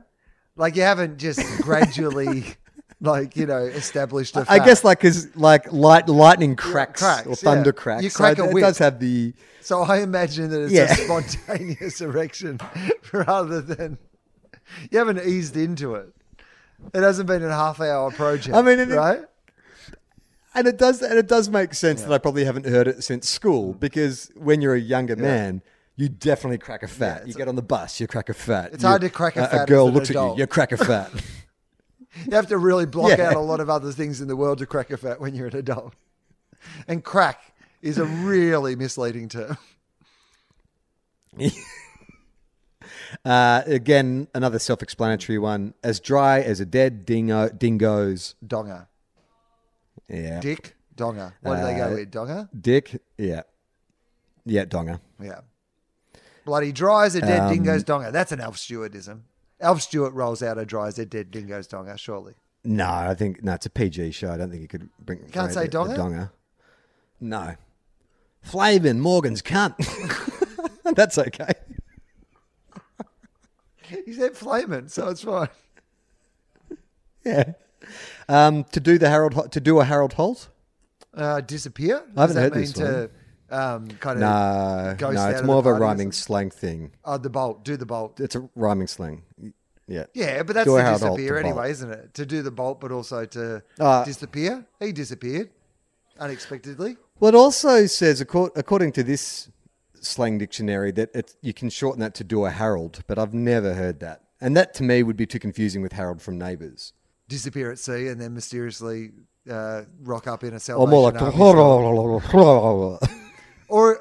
[0.55, 2.45] Like you haven't just gradually,
[3.01, 4.65] like you know, established a I fat.
[4.65, 7.81] guess like because like light lightning cracks, cracks, or thunder yeah.
[7.81, 8.03] cracks.
[8.03, 8.61] You so crack it, a it whip.
[8.63, 10.91] does have the So I imagine that it's Yeah.
[10.91, 12.59] a spontaneous erection
[13.13, 13.97] rather than
[14.91, 16.09] you haven't eased into it.
[16.93, 18.55] It hasn't been a half hour project.
[18.55, 19.21] I mean, it- right?
[20.55, 23.29] And it does and it does make sense that I probably haven't heard it since
[23.29, 25.61] school because when you're a younger man.
[25.97, 27.25] You definitely crack a fat.
[27.25, 28.73] you get on the bus, you crack a fat.
[28.73, 30.35] It's hard to crack a A fat as girl looks at adult.
[30.37, 31.09] you, you crack a fat.
[32.25, 33.29] You have to really block Yeah.
[33.29, 35.47] out a lot of other things in the world to crack a fat when you're
[35.47, 35.93] an adult.
[36.85, 39.57] And crack is a really misleading term.
[43.23, 45.73] Uh, again, another self-explanatory one.
[45.83, 48.35] As dry as a dead dingo, dingo's.
[48.45, 48.87] Donga.
[50.09, 50.39] Yeah.
[50.39, 51.33] Dick, donga.
[51.41, 52.11] What do they go Uh, with?
[52.11, 52.49] Donga?
[52.59, 53.01] Dick.
[53.17, 53.43] Yeah.
[54.45, 54.99] Yeah, donger.
[55.21, 55.41] Yeah.
[56.45, 58.11] Bloody dry as a dead Um, dingo's donga.
[58.11, 59.23] That's an Alf Stewartism.
[59.59, 62.35] Alf Stewart rolls out a dry as a dead dingo's donga, surely.
[62.63, 63.53] No, I think no.
[63.53, 64.31] It's a PG show.
[64.31, 65.19] I don't think you could bring.
[65.31, 65.95] Can't say the- the donger?
[65.97, 66.31] donger.
[67.19, 67.55] No.
[68.41, 69.75] Flavin Morgan's cunt.
[70.95, 71.51] That's okay.
[74.05, 75.49] He said flaming, so it's fine.
[77.23, 77.53] Yeah.
[78.27, 80.49] Um, to do the Harold to do a Harold Holt.
[81.13, 82.03] Uh, disappear?
[82.17, 83.09] I haven't Does that heard mean this to
[83.49, 86.91] um, kind of No, ghost no, it's more of a rhyming slang thing.
[87.05, 87.63] Oh, the bolt.
[87.63, 88.19] Do the bolt.
[88.19, 89.23] It's a rhyming slang.
[89.87, 90.05] Yeah.
[90.13, 91.45] Yeah, but that's Do to Holt disappear to bolt.
[91.45, 92.13] anyway, isn't it?
[92.15, 94.65] To do the bolt, but also to Uh, disappear.
[94.79, 95.51] He disappeared
[96.19, 96.97] unexpectedly.
[97.19, 99.49] Well, it also says, according to this
[100.01, 103.73] slang dictionary, that it's, you can shorten that to do a Harold, but I've never
[103.73, 104.21] heard that.
[104.41, 106.93] And that to me would be too confusing with Harold from Neighbours.
[107.27, 109.11] Disappear at sea and then mysteriously
[109.49, 111.21] uh, rock up in a Or more like.
[113.67, 113.99] Or,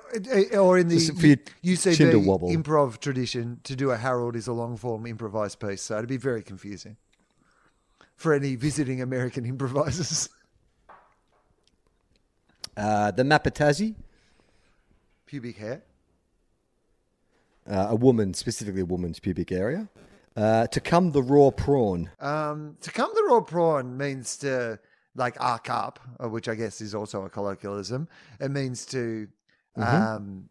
[0.53, 4.53] or in the Just for your UCB improv tradition, to do a Harold is a
[4.53, 5.81] long form improvised piece.
[5.81, 6.99] So it'd be very confusing
[8.14, 10.29] for any visiting American improvisers.
[12.77, 13.95] uh, the map of Tassie,
[15.27, 15.83] Pubic hair.
[17.68, 19.89] uh, a woman, specifically a woman's pubic area.
[20.37, 22.11] Uh, to come the raw prawn.
[22.20, 24.78] Um, to come the raw prawn means to
[25.14, 28.09] like arc up, uh, which I guess is also a colloquialism.
[28.41, 29.28] It means to
[29.76, 30.03] Mm-hmm.
[30.03, 30.49] um,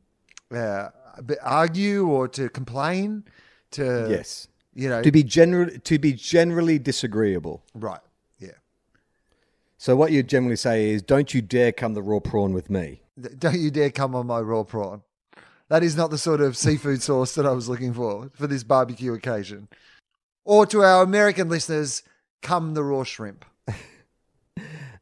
[0.54, 0.90] uh,
[1.26, 3.24] b- argue or to complain.
[3.72, 4.48] To Yes.
[4.76, 7.64] You know, To be general, to be generally disagreeable.
[7.74, 8.02] right?
[8.40, 8.58] Yeah.
[9.78, 13.02] So what you generally say is, "Don't you dare come the raw prawn with me."
[13.38, 15.04] Don't you dare come on my raw prawn.
[15.74, 18.64] That is not the sort of seafood sauce that I was looking for for this
[18.64, 19.68] barbecue occasion.
[20.46, 22.04] Or to our American listeners,
[22.44, 23.44] come the raw shrimp.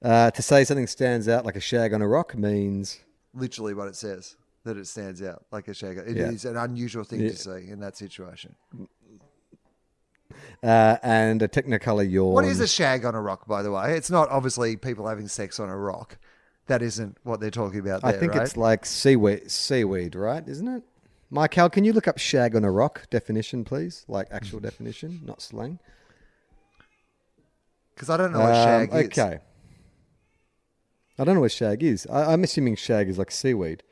[0.03, 3.01] Uh, to say something stands out like a shag on a rock means
[3.35, 5.97] Literally what it says, that it stands out like a shag.
[5.97, 6.51] It is Yeah.
[6.51, 7.29] an unusual thing Yeah.
[7.31, 8.55] to see in that situation.
[10.63, 12.33] uh, and a technicolor yawn.
[12.33, 13.95] What is a shag on a rock, by the way?
[13.95, 16.17] It's not obviously people having sex on a rock.
[16.71, 18.43] That isn't what they're talking about I think right?
[18.43, 20.47] it's like seaweed, seaweed, right?
[20.47, 20.83] Isn't it?
[21.29, 24.05] Michael, can you look up shag on a rock definition, please?
[24.07, 25.79] Like actual definition, not slang.
[27.93, 29.05] Because I don't know what Um, shag is.
[29.07, 29.39] okay.
[31.19, 32.07] I don't know what shag is.
[32.09, 33.83] I, I'm assuming shag is like seaweed.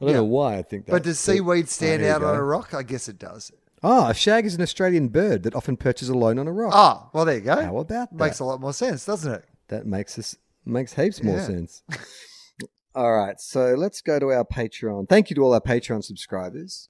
[0.00, 0.16] I don't Yeah.
[0.18, 0.92] know why I think that.
[0.92, 2.74] But does seaweed stand you out on a rock?
[2.74, 3.50] I guess it does.
[3.82, 6.72] Oh, a shag is an Australian bird that often perches alone on a rock.
[6.76, 7.60] Ah, well, there you go.
[7.60, 8.12] How about that?
[8.12, 9.44] Makes a lot more sense, doesn't it?
[9.66, 11.44] That makes us makes heaps more Yeah.
[11.46, 11.82] sense.
[12.94, 15.08] all right, so let's go to our Patreon.
[15.08, 16.88] Thank you to all our Patreon subscribers.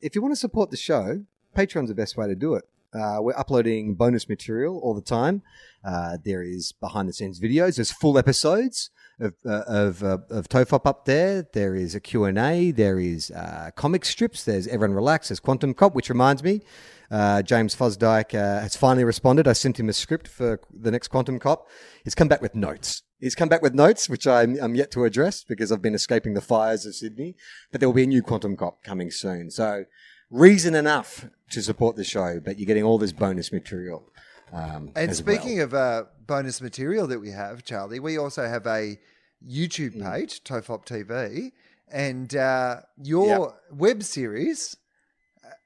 [0.00, 1.24] If you want to support the show,
[1.56, 2.64] Patreon's the best way to do it.
[2.94, 5.42] Uh, we're uploading bonus material all the time.
[5.84, 7.76] Uh, there is behind the scenes videos.
[7.76, 8.90] There's full episodes
[9.20, 11.46] of uh, of uh, of Tofop up there.
[11.52, 12.70] There is a Q and A.
[12.70, 14.44] There is uh, comic strips.
[14.44, 15.28] There's Everyone Relax.
[15.28, 16.62] There's Quantum Cop, which reminds me,
[17.10, 19.46] uh, James Fosdike uh, has finally responded.
[19.46, 21.68] I sent him a script for the next Quantum Cop.
[22.04, 23.02] He's come back with notes.
[23.18, 26.34] He's come back with notes, which I'm, I'm yet to address because I've been escaping
[26.34, 27.34] the fires of Sydney.
[27.72, 29.50] But there will be a new Quantum Cop coming soon.
[29.50, 29.84] So,
[30.30, 34.04] reason enough to support the show, but you're getting all this bonus material.
[34.52, 35.34] Um, And as well.
[35.36, 38.98] speaking of uh, bonus material that we have, Charlie, we also have a
[39.46, 40.02] YouTube Hmm.
[40.12, 41.52] page, Tofop TV,
[41.90, 44.76] and uh, your web series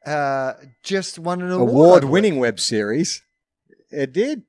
[0.06, 1.70] uh, just won an award.
[1.70, 3.22] Award winning web series.
[3.90, 4.42] It did.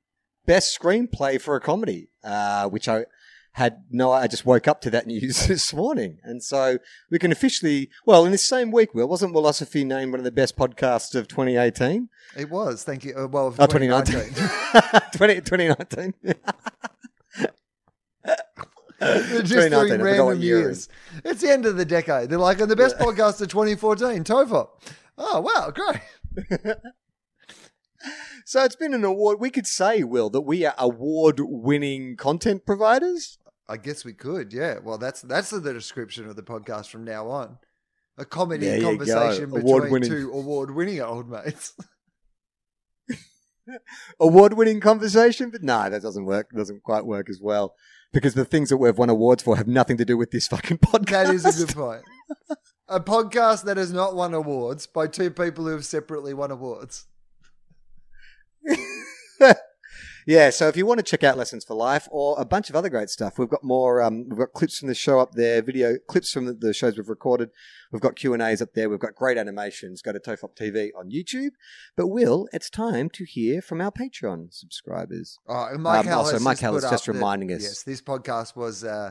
[0.46, 3.06] Best screenplay for a comedy, uh, which I
[3.52, 6.18] had no, I just woke up to that news this morning.
[6.22, 6.78] And so
[7.10, 10.30] we can officially, well, in this same week, Will, wasn't Philosophy named one of the
[10.32, 12.08] best podcasts of 2018?
[12.36, 13.14] It was, thank you.
[13.16, 14.14] Uh, well, of Oh, 2019.
[14.34, 15.10] 2019.
[15.12, 16.14] 20, 2019.
[19.02, 20.88] Just 2019, doing random year years.
[21.24, 22.30] It's the end of the decade.
[22.30, 24.68] They're like, and the best podcast of 2014, Tofop.
[25.18, 26.76] Oh, wow, great.
[28.44, 29.40] So it's been an award.
[29.40, 33.38] We could say, Will, that we are award winning content providers.
[33.68, 34.78] I guess we could, yeah.
[34.82, 37.58] Well, that's that's the description of the podcast from now on.
[38.18, 40.10] A comedy There conversation between Award-winning.
[40.10, 41.72] two award-winning old mates.
[44.20, 46.48] award winning conversation, but no, that doesn't work.
[46.52, 47.74] It doesn't quite work as well.
[48.12, 50.78] Because the things that we've won awards for have nothing to do with this fucking
[50.78, 51.10] podcast.
[51.26, 52.02] that is a good point.
[52.88, 57.06] A podcast that has not won awards by two people who have separately won awards.
[60.26, 62.76] yeah, so if you want to check out Lessons for Life or a bunch of
[62.76, 64.00] other great stuff, we've got more.
[64.00, 66.96] Um, we've got clips from the show up there, video clips from the, the shows
[66.96, 67.50] we've recorded.
[67.90, 68.88] We've got Q and A's up there.
[68.88, 70.00] We've got great animations.
[70.00, 71.50] Go to Tofop TV on YouTube.
[71.96, 75.38] But Will, it's time to hear from our Patreon subscribers.
[75.48, 77.62] Oh, and Mike Um, Hall also, Mike just Hall is just up that- reminding us.
[77.62, 79.10] Yes, this podcast was uh,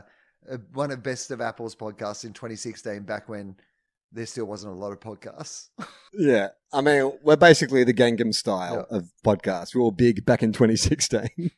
[0.72, 3.56] one of Best of Apple's podcasts in 2016, back when
[4.12, 5.68] there still wasn't a lot of podcasts.
[6.14, 8.98] Yeah, I mean, we're basically the Gangnam style Yeah.
[8.98, 9.74] of podcasts.
[9.74, 11.30] We were big back in 2016.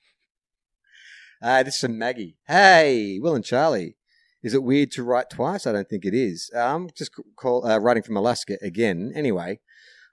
[1.42, 2.36] uh, this is from Maggie.
[2.46, 3.96] Hey, Will and Charlie.
[4.42, 5.66] Is it weird to write twice?
[5.66, 6.50] I don't think it is.
[6.54, 9.10] I'm just call, uh, writing from Alaska again.
[9.14, 9.58] Anyway,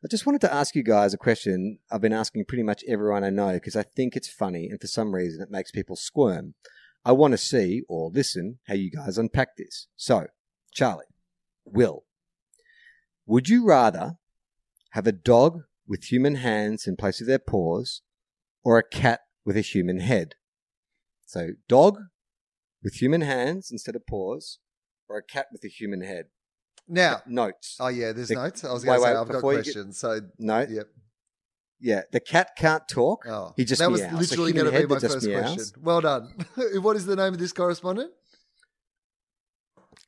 [0.04, 3.24] I just wanted to ask you guys a question I've been asking pretty much everyone
[3.24, 6.56] I know because I think it's funny and for some reason it makes people squirm.
[7.04, 9.88] I want to see or listen how you guys unpack this.
[9.98, 10.28] So,
[10.74, 11.06] Charlie,
[11.66, 12.06] Will,
[13.26, 14.14] would you rather
[14.92, 18.02] have a dog with human hands in place of their paws
[18.64, 20.36] or a cat with a human head?
[21.26, 21.98] So, dog
[22.84, 24.60] with human hands instead of paws
[25.08, 26.26] or a cat with a human head?
[26.88, 27.78] Now, Notes.
[27.80, 28.64] oh yeah, there's The- notes.
[28.66, 29.98] I was going to say wait, I've got you get- questions.
[30.00, 30.66] So No.
[30.68, 30.88] yep.
[31.84, 33.26] Yeah, the cat can't talk.
[33.28, 34.14] Oh, He just that was meows.
[34.14, 35.42] A literally going to be my first meows.
[35.56, 35.82] question.
[35.84, 36.34] Well done.
[36.82, 38.12] what is the name of this correspondent?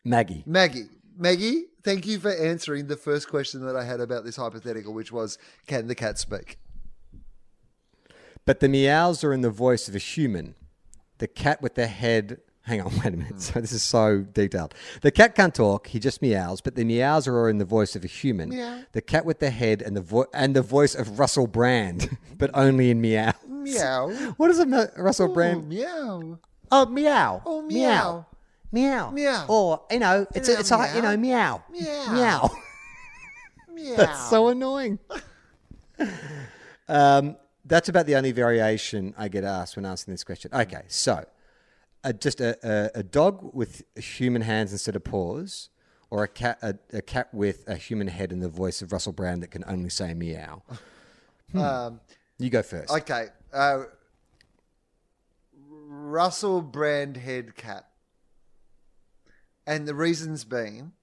[0.04, 0.44] Maggie.
[0.46, 0.86] Maggie.
[1.18, 5.12] Maggie, thank you for answering the first question that I had about this hypothetical, which
[5.12, 6.58] was, can the cat speak?
[8.46, 10.56] But the meows are in the voice of a human.
[11.20, 12.40] The cat with the head.
[12.66, 13.34] Hang on, wait a minute.
[13.34, 13.40] Hmm.
[13.40, 14.74] So this is so detailed.
[15.02, 16.60] The cat can't talk; he just meows.
[16.62, 18.50] But the meows are in the voice of a human.
[18.50, 18.82] Meow.
[18.94, 22.52] The cat with the head and the vo- and the voice of Russell Brand, but
[22.54, 23.34] only in meow.
[23.48, 24.10] Meow.
[24.38, 25.70] What is a me- Russell Oh, Brand?
[25.70, 26.40] meow.
[26.72, 27.42] Oh, meow.
[27.46, 27.68] Oh, meow.
[27.78, 28.26] Meow.
[28.74, 29.12] Meow.
[29.12, 31.64] Meow, or you know, it's Meow, it's a, you know, meow.
[31.72, 32.12] Meow.
[32.12, 32.50] Meow.
[33.74, 33.96] Meow.
[33.96, 35.00] That's so annoying.
[36.90, 40.52] Um, that's about the only variation I get asked when asking this question.
[40.54, 41.24] Okay, so
[42.04, 45.70] uh, just a, a, a dog with human hands instead of paws,
[46.10, 49.14] or a cat a, a cat with a human head and the voice of Russell
[49.14, 50.62] Brand that can only say meow.
[51.56, 52.02] Um,
[52.38, 52.92] You go first.
[52.92, 53.28] okay.
[53.54, 53.84] Uh,
[55.88, 57.88] Russell Brand head cat.
[59.66, 60.94] And the reasons being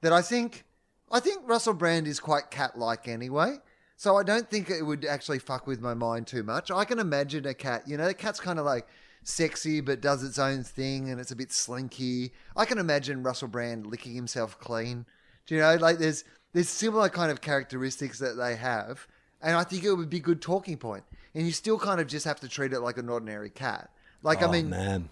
[0.00, 0.64] that I think
[1.10, 3.58] I think Russell Brand is quite cat like anyway.
[3.96, 6.70] So I don't think it would actually fuck with my mind too much.
[6.70, 8.86] I can imagine a cat, you know, the cat's kind of like
[9.24, 12.32] sexy but does its own thing and it's a bit slinky.
[12.56, 15.04] I can imagine Russell Brand licking himself clean.
[15.46, 19.06] Do you know, like there's there's similar kind of characteristics that they have,
[19.42, 21.04] and I think it would be a good talking point.
[21.34, 23.90] And you still kind of just have to treat it like an ordinary cat.
[24.22, 25.08] Like I Oh, mean, man,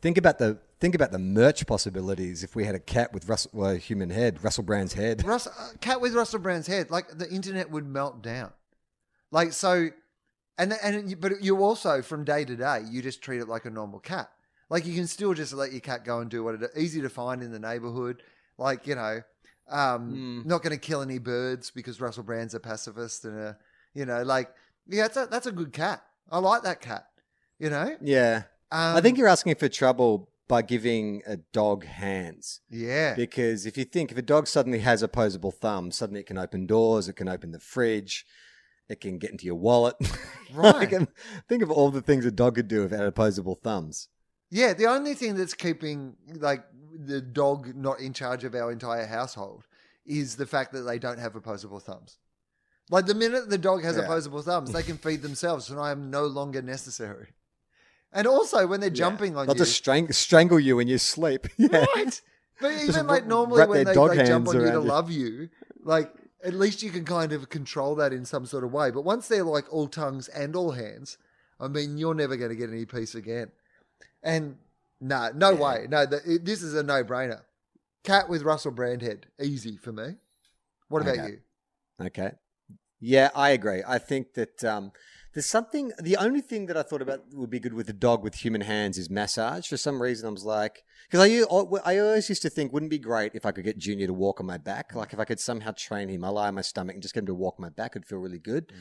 [0.00, 3.52] think about the think about the merch possibilities if we had a cat with Russell,
[3.54, 5.24] well, a human head, Russell Brand's head.
[5.24, 8.50] Russ, uh, cat with Russell Brand's head, like the internet would melt down.
[9.30, 9.90] Like so,
[10.58, 13.70] and and but you also from day to day you just treat it like a
[13.70, 14.28] normal cat.
[14.70, 17.08] Like you can still just let your cat go and do what it easy to
[17.08, 18.24] find in the neighborhood.
[18.58, 19.22] Like you know,
[19.70, 23.56] um, not going to kill any birds because Russell Brand's a pacifist and a
[23.94, 24.50] you know like
[24.88, 26.02] yeah that's a, that's a good cat.
[26.28, 27.06] I like that cat.
[27.60, 32.60] You know, Yeah, um, I think you're asking for trouble by giving a dog hands.
[32.68, 33.14] yeah.
[33.14, 36.66] Because if you think if a dog suddenly has opposable thumbs, suddenly it can open
[36.66, 38.26] doors, it can open the fridge,
[38.86, 39.96] it can get into your wallet.
[40.54, 41.08] Right.
[41.48, 44.08] Think of all the things a dog could do if it had opposable thumbs.
[44.50, 46.62] Yeah, the only thing that's keeping like
[46.94, 49.64] the dog not in charge of our entire household
[50.04, 52.18] is the fact that they don't have opposable thumbs.
[52.90, 54.02] Like the minute the dog has Yeah.
[54.02, 57.28] opposable thumbs, they can feed themselves, and I am no longer necessary.
[58.12, 61.46] And also, when they're jumping on They'll you, just strang- strangle you in your sleep.
[61.56, 61.84] Yeah.
[61.94, 62.20] right?
[62.60, 65.48] But Just even like normally when they, they jump on you to love you,
[65.82, 66.12] like
[66.44, 68.90] at least you can kind of control that in some sort of way.
[68.90, 71.18] But once they're like all tongues and all hands,
[71.58, 73.50] I mean, you're never going to get any peace again.
[74.22, 74.56] And
[75.00, 75.86] no, no way.
[75.88, 77.40] No, the, it, this is a no-brainer.
[78.04, 80.16] Cat with Russell Brand head, easy for me.
[80.88, 81.26] What about Okay.
[81.28, 81.38] you?
[82.06, 82.32] Okay.
[83.00, 83.82] Yeah, I agree.
[83.86, 84.92] I think that um,
[85.34, 85.92] there's something.
[86.00, 88.60] The only thing that I thought about would be good with a dog with human
[88.62, 89.66] hands is massage.
[89.68, 91.20] For some reason, I was like, because
[91.84, 94.12] I always used to think, wouldn't it be great if I could get Junior to
[94.12, 94.92] walk on my back?
[94.92, 94.96] Mm.
[94.96, 97.20] Like if I could somehow train him, I lie on my stomach and just get
[97.20, 98.68] him to walk on my back, it'd feel really good.
[98.68, 98.76] Mm.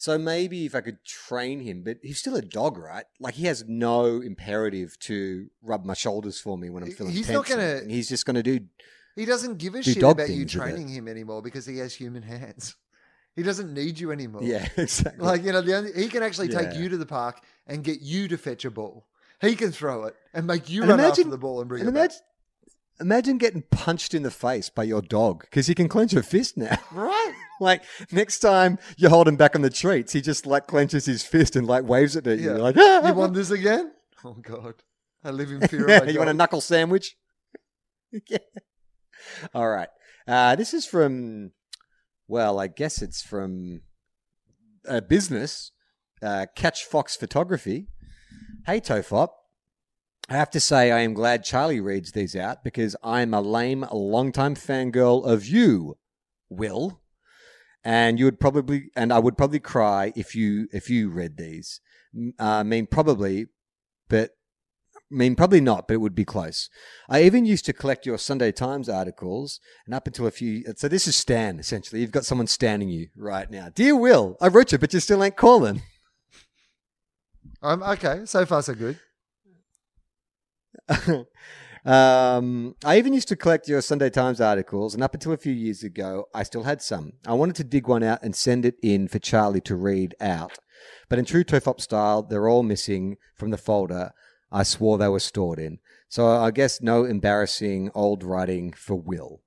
[0.00, 3.04] So maybe if I could train him, but he's still a dog, right?
[3.18, 7.26] Like he has no imperative to rub my shoulders for me when I'm feeling he's
[7.26, 7.34] tense.
[7.34, 8.60] not gonna- He's just going to do.
[9.16, 10.66] He doesn't give a shit about you things with it.
[10.70, 12.76] training him anymore because he has human hands.
[13.36, 14.42] He doesn't need you anymore.
[14.42, 15.24] Yeah, exactly.
[15.24, 18.00] Like you know, the only, he can actually take you to the park and get
[18.00, 19.06] you to fetch a ball.
[19.40, 21.80] He can throw it and make you And run imagine- after the ball and bring
[21.82, 22.10] And it back.
[22.10, 22.20] imagine,
[23.00, 26.56] imagine getting punched in the face by your dog because he can clench a fist
[26.56, 26.76] now.
[26.92, 27.34] Right?
[27.60, 31.22] like next time you hold him back on the treats, he just like clenches his
[31.22, 32.50] fist and like waves it at you.
[32.50, 32.56] Yeah.
[32.56, 33.06] Like, ah!
[33.06, 33.92] You want this again?
[34.24, 34.74] Oh God,
[35.22, 37.16] I live in fear Yeah, you want a knuckle sandwich?
[38.28, 38.38] yeah.
[39.54, 39.88] All right.
[40.26, 41.52] Uh, this is from,
[42.28, 43.80] well, I guess it's from
[44.84, 45.72] a business,
[46.22, 47.88] uh, Catch Fox Photography.
[48.66, 49.30] Hey, Tofop.
[50.28, 53.86] I have to say, I am glad Charlie reads these out because I'm a lame,
[53.90, 55.96] long-time fangirl of you,
[56.50, 57.00] Wil,
[57.82, 61.80] and you would probably, and I would probably cry if you if you read these.
[62.38, 63.46] Uh, I mean, probably,
[64.10, 64.32] but
[65.10, 66.68] I mean, probably not, but it would be close.
[67.08, 70.64] I even used to collect your Sunday Times articles, and up until a few.
[70.76, 72.02] So this is Stan, essentially.
[72.02, 73.70] You've got someone standing you right now.
[73.74, 75.80] Dear Wil, I wrote you, but you still ain't calling.
[77.62, 78.98] Um, okay, so far so good.
[81.86, 85.54] um, I even used to collect your Sunday Times articles, and up until a few
[85.54, 87.14] years ago, I still had some.
[87.26, 90.58] I wanted to dig one out and send it in for Charlie to read out.
[91.08, 94.12] But in true Tofop style, they're all missing from the folder
[94.50, 95.78] I swore they were stored in.
[96.08, 99.40] So I guess no embarrassing old writing for Wil.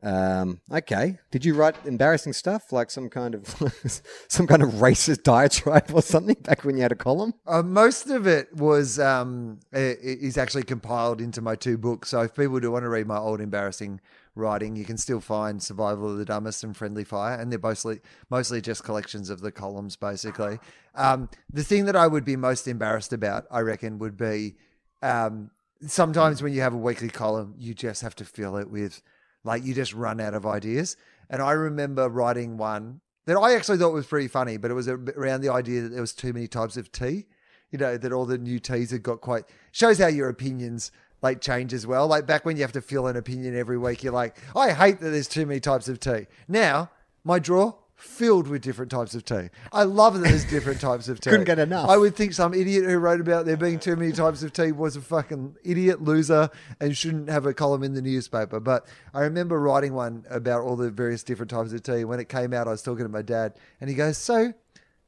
[0.00, 1.18] Um, okay.
[1.32, 3.46] Did you write embarrassing stuff like some kind of
[4.28, 7.34] some kind of racist diatribe or something back when you had a column?
[7.46, 12.10] Uh, most of it was um, is actually compiled into my two books.
[12.10, 14.00] So if people do want to read my old embarrassing
[14.38, 18.00] writing, you can still find Survival of the Dumbest and Friendly Fire, and they're mostly
[18.30, 20.58] mostly just collections of the columns, basically.
[20.94, 24.56] Um, the thing that I would be most embarrassed about, I reckon, would be
[25.02, 25.50] um,
[25.86, 29.02] sometimes when you have a weekly column, you just have to fill it with
[29.44, 30.96] like you just run out of ideas.
[31.30, 34.88] And I remember writing one that I actually thought was pretty funny, but it was
[34.88, 37.26] around the idea that there was too many types of tea.
[37.70, 40.90] You know that all the new teas had got quite shows how your opinions
[41.22, 42.06] like change as well.
[42.06, 45.00] Like back when you have to fill an opinion every week, you're like, I hate
[45.00, 46.26] that there's too many types of tea.
[46.46, 46.90] Now
[47.24, 49.48] my drawer filled with different types of tea.
[49.72, 51.30] I love that there's different types of tea.
[51.30, 51.90] Couldn't get enough.
[51.90, 54.70] I would think some idiot who wrote about there being too many types of tea
[54.70, 56.48] was a fucking idiot loser
[56.78, 58.60] and shouldn't have a column in the newspaper.
[58.60, 62.04] But I remember writing one about all the various different types of tea.
[62.04, 64.54] When it came out, I was talking to my dad, and he goes, "So,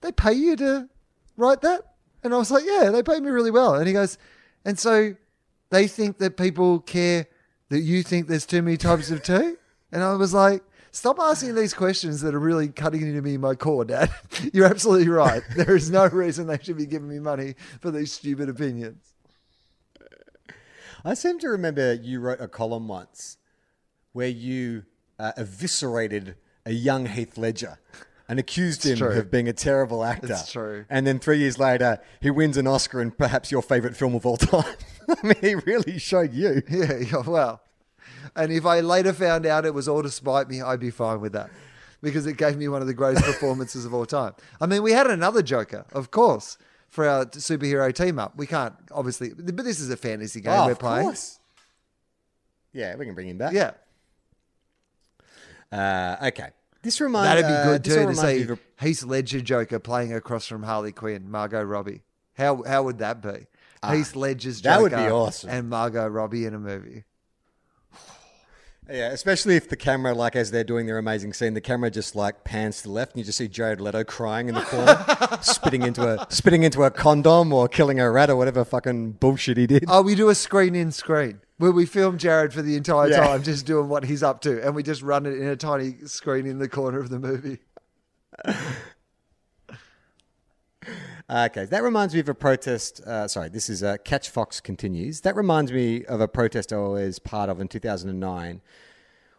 [0.00, 0.88] they pay you to
[1.36, 1.94] write that?"
[2.24, 4.18] And I was like, "Yeah, they pay me really well." And he goes,
[4.64, 5.14] "And so
[5.70, 7.26] they think that people care
[7.68, 9.54] that you think there's too many types of tea?"
[9.92, 10.62] And I was like.
[10.92, 14.10] Stop asking these questions that are really cutting into me my core, Dad.
[14.52, 15.40] You're absolutely right.
[15.54, 19.12] There is no reason they should be giving me money for these stupid opinions.
[21.04, 23.38] I seem to remember you wrote a column once
[24.12, 24.84] where you
[25.18, 27.78] uh, eviscerated a young Heath Ledger
[28.28, 29.12] and accused him true.
[29.12, 30.32] of being a terrible actor.
[30.32, 30.84] It's true.
[30.88, 34.26] And then three years later, he wins an Oscar and perhaps your favorite film of
[34.26, 34.76] all time.
[35.22, 36.62] I mean, he really showed you.
[36.70, 37.60] Yeah, yeah, well.
[38.36, 41.20] And if I later found out it was all to spite me, I'd be fine
[41.20, 41.50] with that
[42.02, 44.32] because it gave me one of the greatest performances of all time.
[44.60, 46.56] I mean, we had another Joker, of course,
[46.88, 48.36] for our superhero team up.
[48.36, 51.06] We can't, obviously, but this is a fantasy game Oh, we're of playing.
[51.06, 51.40] course.
[52.72, 53.52] Yeah, we can bring him back.
[53.52, 53.72] Yeah.
[55.72, 56.50] Uh, okay.
[56.82, 60.14] This reminds That'd be uh, good this too to see of Heath Ledger Joker playing
[60.14, 62.02] across from Harley Quinn, Margot Robbie.
[62.38, 63.46] How how would that be?
[63.88, 65.50] Heath Ledger's Joker Ah, that would be awesome.
[65.50, 67.04] and Margot Robbie in a movie.
[68.90, 72.16] Yeah, especially if the camera, like as they're doing their amazing scene, the camera just
[72.16, 75.38] like pans to the left, and you just see Jared Leto crying in the corner,
[75.42, 79.58] spitting into a spitting into a condom or killing a rat or whatever fucking bullshit
[79.58, 79.84] he did.
[79.86, 83.20] Oh, we do a screen in screen where we film Jared for the entire Yeah.
[83.28, 85.94] time, just doing what he's up to, and we just run it in a tiny
[86.06, 87.58] screen in the corner of the movie.
[91.30, 93.00] Okay, that reminds me of a protest.
[93.02, 95.20] Uh, sorry, this is uh, Catch Fox continues.
[95.20, 98.60] That reminds me of a protest I was part of in 2009,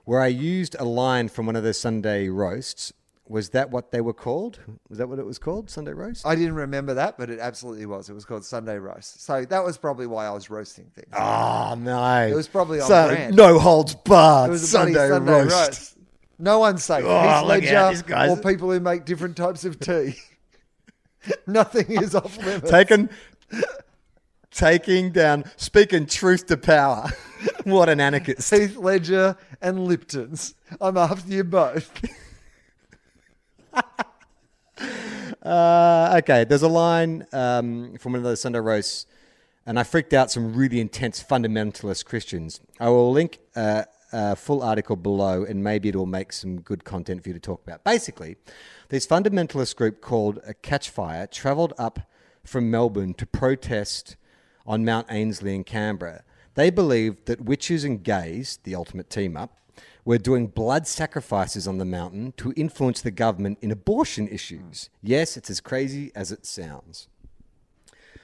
[0.05, 2.93] where I used a line from one of the Sunday roasts.
[3.27, 4.59] Was that what they were called?
[4.89, 5.69] Was that what it was called?
[5.69, 6.25] Sunday roast?
[6.25, 8.09] I didn't remember that, but it absolutely was.
[8.09, 9.23] It was called Sunday Roast.
[9.23, 11.13] So that was probably why I was roasting things.
[11.17, 12.27] Oh no!
[12.27, 13.35] It was probably on so, brand.
[13.35, 14.49] no holds barred.
[14.49, 15.55] it was a Sunday, Sunday roast.
[15.55, 15.97] roast.
[16.39, 17.05] No one's safe.
[17.05, 20.15] Oh, Heath look Ledger out, this guy's- or people who make different types of tea.
[21.47, 22.69] Nothing is off limits.
[22.69, 23.09] Taken,
[24.51, 27.09] taking down, speaking truth to power.
[27.63, 28.53] what an anarchist!
[28.53, 30.55] Heath Ledger and Lipton's.
[30.80, 31.91] I'm after you both.
[35.41, 39.07] Uh, okay, there's a line um, from one of those Sunday roasts,
[39.65, 42.61] and I freaked out some really intense fundamentalist Christians.
[42.80, 46.84] I will link uh, a full article below, and maybe it will make some good
[46.84, 47.84] content for you to talk about.
[47.84, 48.36] Basically,
[48.91, 52.11] this fundamentalist group called Catchfire travelled up
[52.43, 54.17] from Melbourne to protest
[54.65, 56.25] on Mount Ainslie in Canberra.
[56.55, 59.57] They believed that witches and gays, the ultimate team up,
[60.03, 64.89] were doing blood sacrifices on the mountain to influence the government in abortion issues.
[65.01, 67.07] Yes, it's as crazy as it sounds.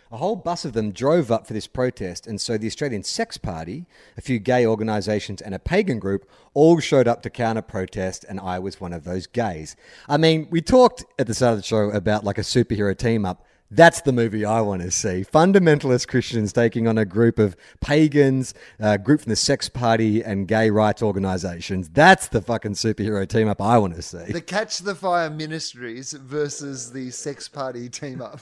[0.10, 3.38] A whole bus of them drove up for this protest, and so the Australian Sex
[3.38, 3.86] Party,
[4.16, 8.39] a few gay organisations, and a pagan group all showed up to counter protest, and
[8.39, 9.76] I was one of those gays.
[10.08, 13.26] I mean, we talked at the start of the show about like a superhero team
[13.26, 13.43] up.
[13.70, 15.26] That's the movie I want to see.
[15.26, 20.47] Fundamentalist Christians taking on a group of pagans, a group from the Sex Party, and
[20.47, 21.89] gay rights organisations.
[21.89, 24.32] That's the fucking superhero team up I want to see.
[24.32, 28.39] The Catch the Fire Ministries versus the Sex Party team up.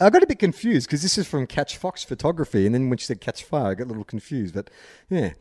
[0.00, 2.98] I got a bit confused because this is from Catch Fox Photography, and then when
[2.98, 4.54] she said Catch Fire, I got a little confused.
[4.54, 4.70] But
[5.08, 5.32] yeah,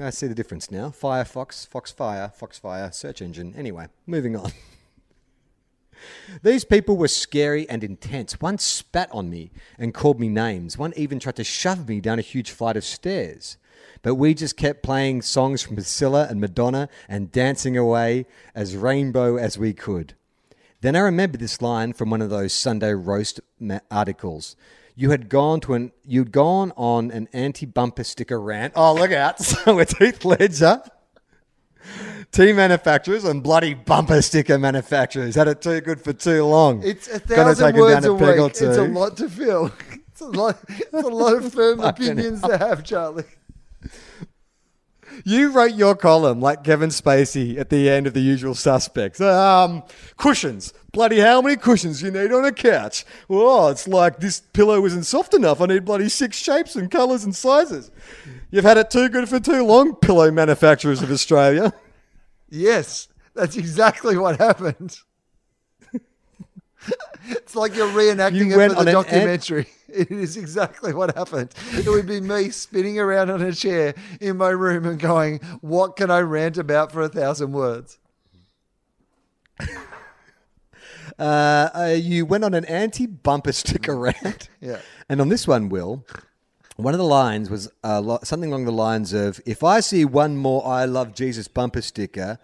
[0.00, 0.88] I see the difference now.
[0.88, 3.54] Firefox, Foxfire, Foxfire, search engine.
[3.56, 4.52] Anyway, moving on.
[6.42, 8.40] These people were scary and intense.
[8.40, 10.78] One spat on me and called me names.
[10.78, 13.56] One even tried to shove me down a huge flight of stairs.
[14.02, 19.36] But we just kept playing songs from Priscilla and Madonna and dancing away as rainbow
[19.36, 20.14] as we could.
[20.82, 24.56] Then I remembered this line from one of those Sunday roast ma- articles.
[24.96, 28.72] You had gone to an you'd gone on an anti-bumper sticker rant.
[28.76, 29.38] Oh, look out!
[29.42, 30.82] So it's Heath Ledger,
[32.32, 36.82] tea manufacturers, and bloody bumper sticker manufacturers had it too good for too long.
[36.82, 38.38] It's a thousand words a a week.
[38.50, 39.72] It's a lot to fill.
[40.12, 40.58] It's a lot.
[40.68, 43.24] It's a lot of firm opinions to have, Charlie.
[45.24, 49.20] You wrote your column like Kevin Spacey at the end of The Usual Suspects.
[49.20, 49.82] Um,
[50.16, 50.72] cushions.
[50.92, 53.04] Bloody how many cushions you need on a couch?
[53.30, 55.60] Oh, it's like this pillow isn't soft enough.
[55.60, 57.90] I need bloody six shapes and colours and sizes.
[58.50, 61.72] You've had it too good for too long, pillow manufacturers of Australia.
[62.54, 64.98] Yes, that's exactly what happened.
[67.28, 69.66] it's like you're reenacting You it for the documentary.
[69.88, 71.54] it is exactly what happened.
[71.72, 75.96] It would be me spinning around on a chair in my room and going, "What
[75.96, 77.98] can I rant about for a thousand words?"
[81.18, 84.48] Uh, uh, you went on an anti bumper sticker rant.
[84.60, 84.80] Yeah.
[85.08, 86.06] And on this one, Wil,
[86.76, 90.36] one of the lines was uh, something along the lines of If I see one
[90.36, 92.38] more I love Jesus bumper sticker,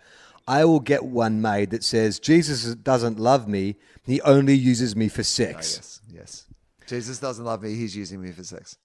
[0.49, 5.09] I will get one made that says, Jesus doesn't love me, he only uses me
[5.09, 5.55] for sex.
[5.55, 6.47] Ah, yes, yes.
[6.87, 7.75] Jesus doesn't love me.
[7.75, 8.79] He's using me for sex.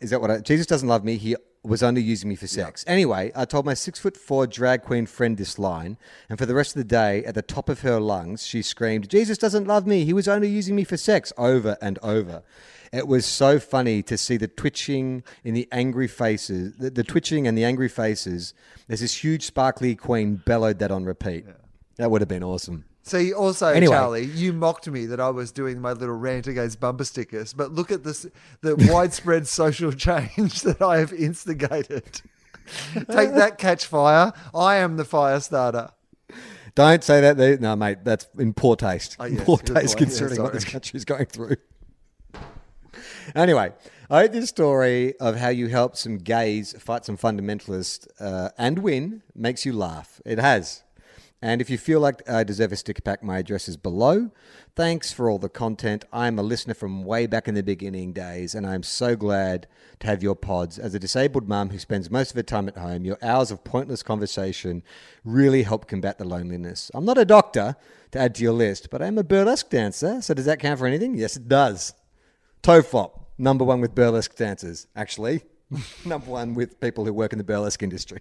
[0.00, 1.18] Is that what I, Jesus doesn't love me?
[1.18, 2.84] He was only using me for sex.
[2.86, 5.98] Anyway, I told my six foot four drag queen friend this line,
[6.30, 9.10] and for the rest of the day, at the top of her lungs, she screamed,
[9.10, 10.06] Jesus doesn't love me.
[10.06, 12.42] He was only using me for sex, over and over.
[12.94, 17.48] It was so funny to see the twitching in the angry faces, the, the twitching
[17.48, 18.54] and the angry faces.
[18.86, 21.44] There's this huge sparkly queen bellowed that on repeat.
[21.96, 22.84] That would have been awesome.
[23.02, 23.92] See, also, Anyway.
[23.92, 27.72] Charlie, you mocked me that I was doing my little rant against bumper stickers, but
[27.72, 28.26] look at this
[28.60, 32.22] the widespread social change that I have instigated.
[32.94, 34.32] Take that, catch fire.
[34.54, 35.90] I am the fire starter.
[36.74, 37.60] Don't say that.
[37.60, 39.16] No, mate, that's in poor taste.
[39.20, 40.10] Oh, yes, poor taste point.
[40.10, 40.72] Yeah, what this sorry.
[40.72, 41.56] country is going through.
[43.34, 43.72] Anyway,
[44.10, 48.78] I heard this story of how you helped some gays fight some fundamentalists uh, and
[48.78, 49.22] win.
[49.34, 50.20] Makes you laugh.
[50.24, 50.82] It has.
[51.44, 54.30] And if you feel like I deserve a sticker pack, my address is below.
[54.76, 56.06] Thanks for all the content.
[56.10, 59.66] I'm a listener from way back in the beginning days, and I'm so glad
[60.00, 60.78] to have your pods.
[60.78, 63.62] As a disabled mum who spends most of her time at home, your hours of
[63.62, 64.82] pointless conversation
[65.22, 66.90] really help combat the loneliness.
[66.94, 67.76] I'm not a doctor
[68.12, 70.86] to add to your list, but I'm a burlesque dancer, so does that count for
[70.86, 71.14] anything?
[71.14, 71.92] Yes, it does.
[72.64, 75.42] Tofop, number one with burlesque dancers, actually.
[76.06, 78.20] number one with people who work in the burlesque industry.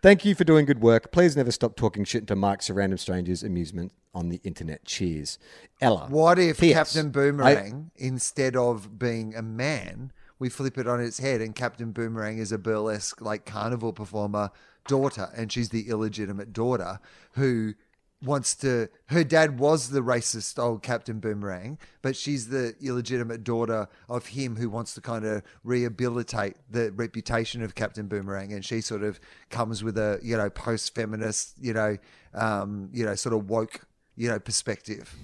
[0.00, 1.10] Thank you for doing good work.
[1.10, 4.84] Please never stop talking shit to Mike's or random strangers' amusement on the internet.
[4.84, 5.40] Cheers.
[5.80, 6.06] Ella.
[6.08, 6.94] What if P.S.
[6.94, 11.90] Captain Boomerang, instead of being a man, we flip it on its head and Captain
[11.90, 14.52] Boomerang is a burlesque, like carnival performer
[14.86, 17.00] daughter, and she's the illegitimate daughter
[17.32, 17.74] who
[18.22, 18.88] wants to.
[19.06, 24.56] Her dad was the racist old Captain Boomerang, but she's the illegitimate daughter of him
[24.56, 29.20] who wants to kind of rehabilitate the reputation of Captain Boomerang, and she sort of
[29.50, 31.96] comes with a you know post feminist, you know,
[32.34, 33.86] um, you know, sort of woke,
[34.16, 35.14] you know, perspective.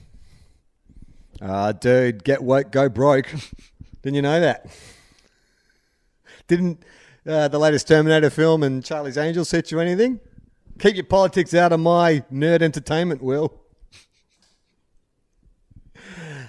[1.42, 3.26] Ah, dude, get woke, go broke.
[4.02, 4.66] Didn't you know that?
[6.48, 6.82] Didn't
[7.26, 10.20] uh, the latest Terminator film and Charlie's Angels teach you anything?
[10.80, 13.54] Keep your politics out of my nerd entertainment, Wil.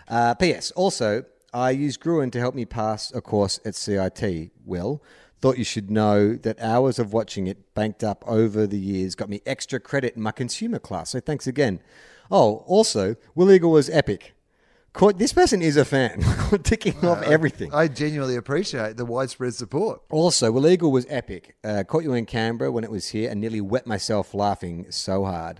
[0.07, 0.71] Uh, P.S.
[0.71, 4.51] Also, I use Gruen to help me pass a course at CIT.
[4.65, 5.01] Wil
[5.39, 9.29] thought you should know that hours of watching it banked up over the years got
[9.29, 11.11] me extra credit in my consumer class.
[11.11, 11.79] So thanks again.
[12.29, 14.33] Oh, also, Will Eagle was epic.
[14.99, 16.23] This person is a fan,
[16.63, 17.73] ticking off everything.
[17.73, 20.01] I genuinely appreciate the widespread support.
[20.11, 21.55] Also, Will Eagle was epic.
[21.63, 25.25] Uh, caught you in Canberra when it was here and nearly wet myself laughing so
[25.25, 25.59] hard.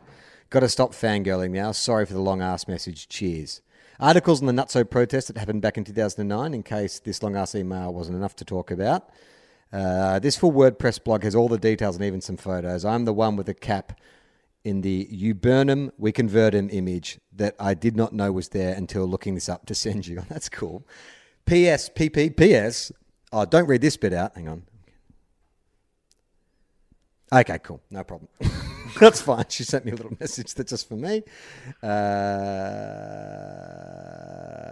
[0.52, 1.72] Got to stop fangirling now.
[1.72, 3.08] Sorry for the long ass message.
[3.08, 3.62] Cheers.
[4.00, 7.56] Articles on the Nutso protest that happened back in 2009, in case this long ass
[7.56, 9.10] email wasn't enough to talk about.
[9.72, 12.84] Uh, this full WordPress blog has all the details and even some photos.
[12.84, 14.00] I'm the one with the cap
[14.64, 18.50] in the You Burn 'em, We Convert 'em image that I did not know was
[18.50, 20.24] there until looking this up to send you.
[20.30, 20.86] That's cool.
[21.46, 21.90] P.S.
[21.90, 22.32] P.P.
[22.32, 22.92] P.S.
[23.34, 24.36] Oh, don't read this bit out.
[24.36, 24.64] Hang on.
[27.34, 27.82] Okay, cool.
[27.90, 28.28] No problem.
[29.00, 29.46] That's fine.
[29.50, 31.24] She sent me a little message that's just for me.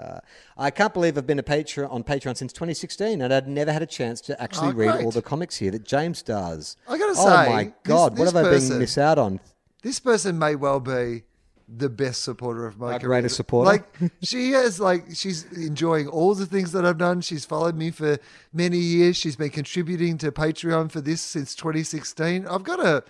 [0.10, 0.20] Uh,
[0.58, 3.82] I can't believe I've been a Patreon on Patreon since 2016, and I'd never had
[3.82, 6.76] a chance to actually Oh, read all the comics here that James does.
[6.88, 9.40] I gotta oh say, my god, this what have I been miss out on?
[9.82, 11.24] This person may well be
[11.68, 13.10] the best supporter of my Our career.
[13.10, 13.70] greatest supporter?
[13.70, 13.86] Like
[14.22, 17.22] she has, like she's enjoying all the things that I've done.
[17.22, 18.18] She's followed me for
[18.52, 19.18] many years.
[19.18, 22.48] She's been contributing to Patreon for this since 2016.
[22.48, 23.04] I've got to.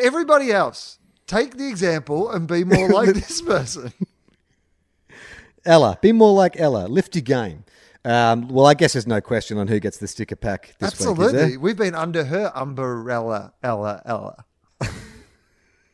[0.00, 3.92] Everybody else, take the example and be more like this person.
[5.64, 6.86] Ella, be more like Ella.
[6.86, 7.64] Lift your game.
[8.04, 11.08] Um, well, I guess there's no question on who gets the sticker pack this week.
[11.08, 14.44] Absolutely, we've been under her umbrella, Ella, Ella.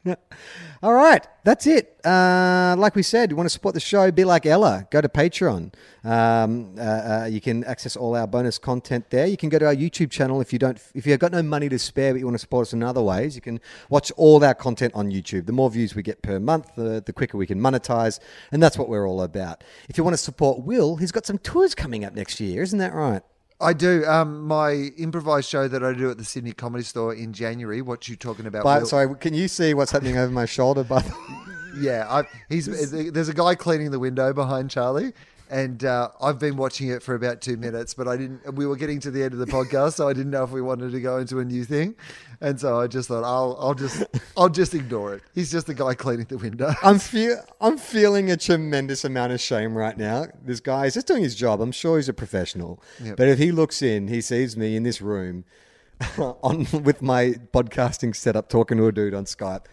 [0.82, 1.98] All right, that's it.
[2.04, 4.86] Uh, like we said, you want to support the show, be like Ella.
[4.90, 5.74] Go to Patreon.
[6.04, 9.26] Um, uh, uh, you can access all our bonus content there.
[9.26, 11.68] You can go to our YouTube channel if you don't, if you've got no money
[11.68, 13.34] to spare, but you want to support us in other ways.
[13.34, 13.60] You can
[13.90, 15.46] watch all our content on YouTube.
[15.46, 18.20] The more views we get per month, the, the quicker we can monetize,
[18.52, 19.64] and that's what we're all about.
[19.88, 22.78] If you want to support Wil, he's got some tours coming up next year, isn't
[22.78, 23.22] that right?
[23.60, 24.04] I do.
[24.06, 27.82] Um, my improvised show that I do at the Sydney Comedy Store in January.
[27.82, 28.62] What you talking about?
[28.62, 28.86] But Wil?
[28.86, 30.84] sorry, can you see what's happening over my shoulder?
[30.84, 31.14] By the
[31.80, 32.66] Yeah, I, he's
[33.12, 35.12] there's a guy cleaning the window behind Charlie,
[35.50, 38.54] And uh, I've been watching it for about two minutes, but I didn't.
[38.54, 40.60] We were getting to the end of the podcast, so I didn't know if we
[40.60, 41.94] wanted to go into a new thing,
[42.40, 44.04] and so I just thought I'll, I'll just,
[44.36, 45.22] I'll just ignore it.
[45.34, 46.74] He's just the guy cleaning the window.
[46.82, 50.26] I'm feel I'm feeling a tremendous amount of shame right now.
[50.44, 51.62] This guy is just doing his job.
[51.62, 52.82] I'm sure he's a professional.
[53.02, 53.16] Yep.
[53.16, 55.44] But if he looks in, he sees me in this room
[56.18, 59.64] on with my podcasting setup talking to a dude on Skype.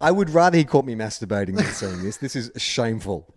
[0.00, 2.16] I would rather he caught me masturbating than seeing this.
[2.16, 3.32] This is shameful.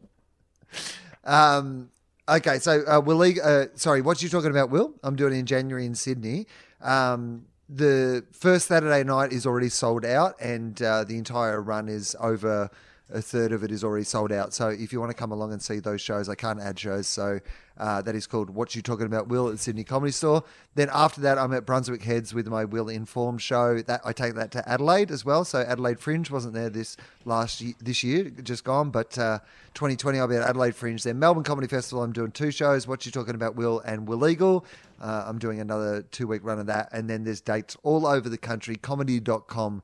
[1.28, 1.90] Um,
[2.28, 4.94] okay, so uh, Wil, uh, sorry, what you talking about, Wil?
[5.04, 6.48] I'm doing it in January in Sydney.
[6.82, 12.16] Um, the first Saturday night is already sold out, and uh, the entire run is
[12.20, 12.72] over.
[13.14, 14.54] A third of it is already sold out.
[14.54, 17.08] So if you want to come along and see those shows, I can't add shows.
[17.08, 17.40] So
[17.78, 20.44] uh, that is called What You Talking About, Wil, at the Sydney Comedy Store.
[20.76, 23.82] Then after that, I'm at Brunswick Heads with my Wil Informed show.
[23.82, 25.46] That I take that to Adelaide as well.
[25.46, 29.40] So Adelaide Fringe wasn't there this last ye- this year, just gone, but uh,
[29.76, 31.02] 2020 I'll be at Adelaide Fringe.
[31.02, 32.88] Then Melbourne Comedy Festival, I'm doing two shows.
[32.88, 34.66] What You Talking About, Will, and Will Eagle.
[35.00, 38.28] Uh, I'm doing another two week run of that, and then there's dates all over
[38.28, 38.76] the country.
[38.76, 39.82] Comedy.com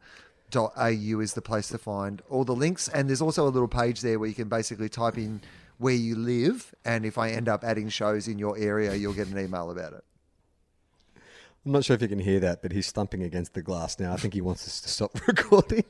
[0.56, 2.88] au is the place to find all the links.
[2.88, 5.42] And there's also a little page there where you can basically type in
[5.78, 6.74] where you live.
[6.86, 9.94] And if i end up adding shows in your area you'll get an email about
[9.94, 10.04] it.
[11.66, 14.12] I'm not sure if you can hear that, but he's thumping against the glass now.
[14.12, 15.86] I think he wants us to stop recording.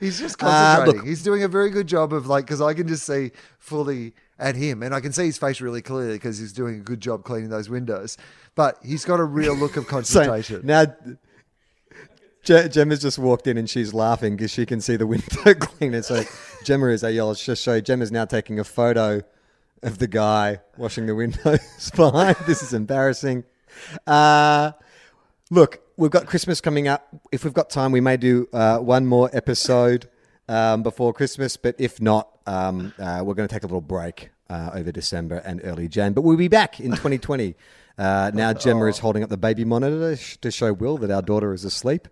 [0.00, 0.96] he's just Uh, concentrating.
[1.00, 4.14] Look- he's doing a very good job of like because i can just see fully
[4.38, 4.82] at him.
[4.82, 7.50] And i can see his face really clearly because he's doing a good job cleaning
[7.50, 8.16] those windows.
[8.54, 10.62] But he's got a real look of So concentration.
[10.64, 10.94] Now, Je-
[12.42, 16.02] Gemma's just walked in and she's laughing because she can see the window cleaner.
[16.02, 16.24] So
[16.64, 17.80] Gemma is, hey, I'll just show.
[17.80, 19.22] Gemma's now taking a photo
[19.82, 22.36] of the guy washing the windows behind.
[22.46, 23.44] This is embarrassing.
[24.06, 24.72] Uh,
[25.50, 27.06] look, we've got Christmas coming up.
[27.30, 30.08] If we've got time, we may do uh, one more episode
[30.48, 31.56] um, before Christmas.
[31.56, 35.36] But if not, um, uh, we're going to take a little break uh, over December
[35.44, 36.12] and early Jan.
[36.12, 37.54] But we'll be back in 2020.
[37.98, 41.22] Uh, now Gemma is holding up the baby monitor to to show Will that our
[41.22, 42.08] daughter is asleep.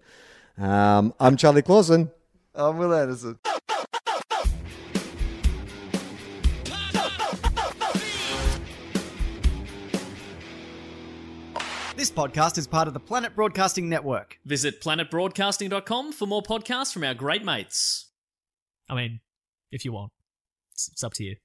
[0.58, 2.10] Um, I'm Charlie Clausen.
[2.54, 3.38] i'm Wil Anderson
[12.00, 14.38] This podcast is part of the Planet Broadcasting Network.
[14.46, 18.08] Visit planetbroadcasting.com for more podcasts from our great mates.
[18.88, 19.20] I mean,
[19.70, 20.10] if you want,
[20.72, 21.36] it's, it's up to you.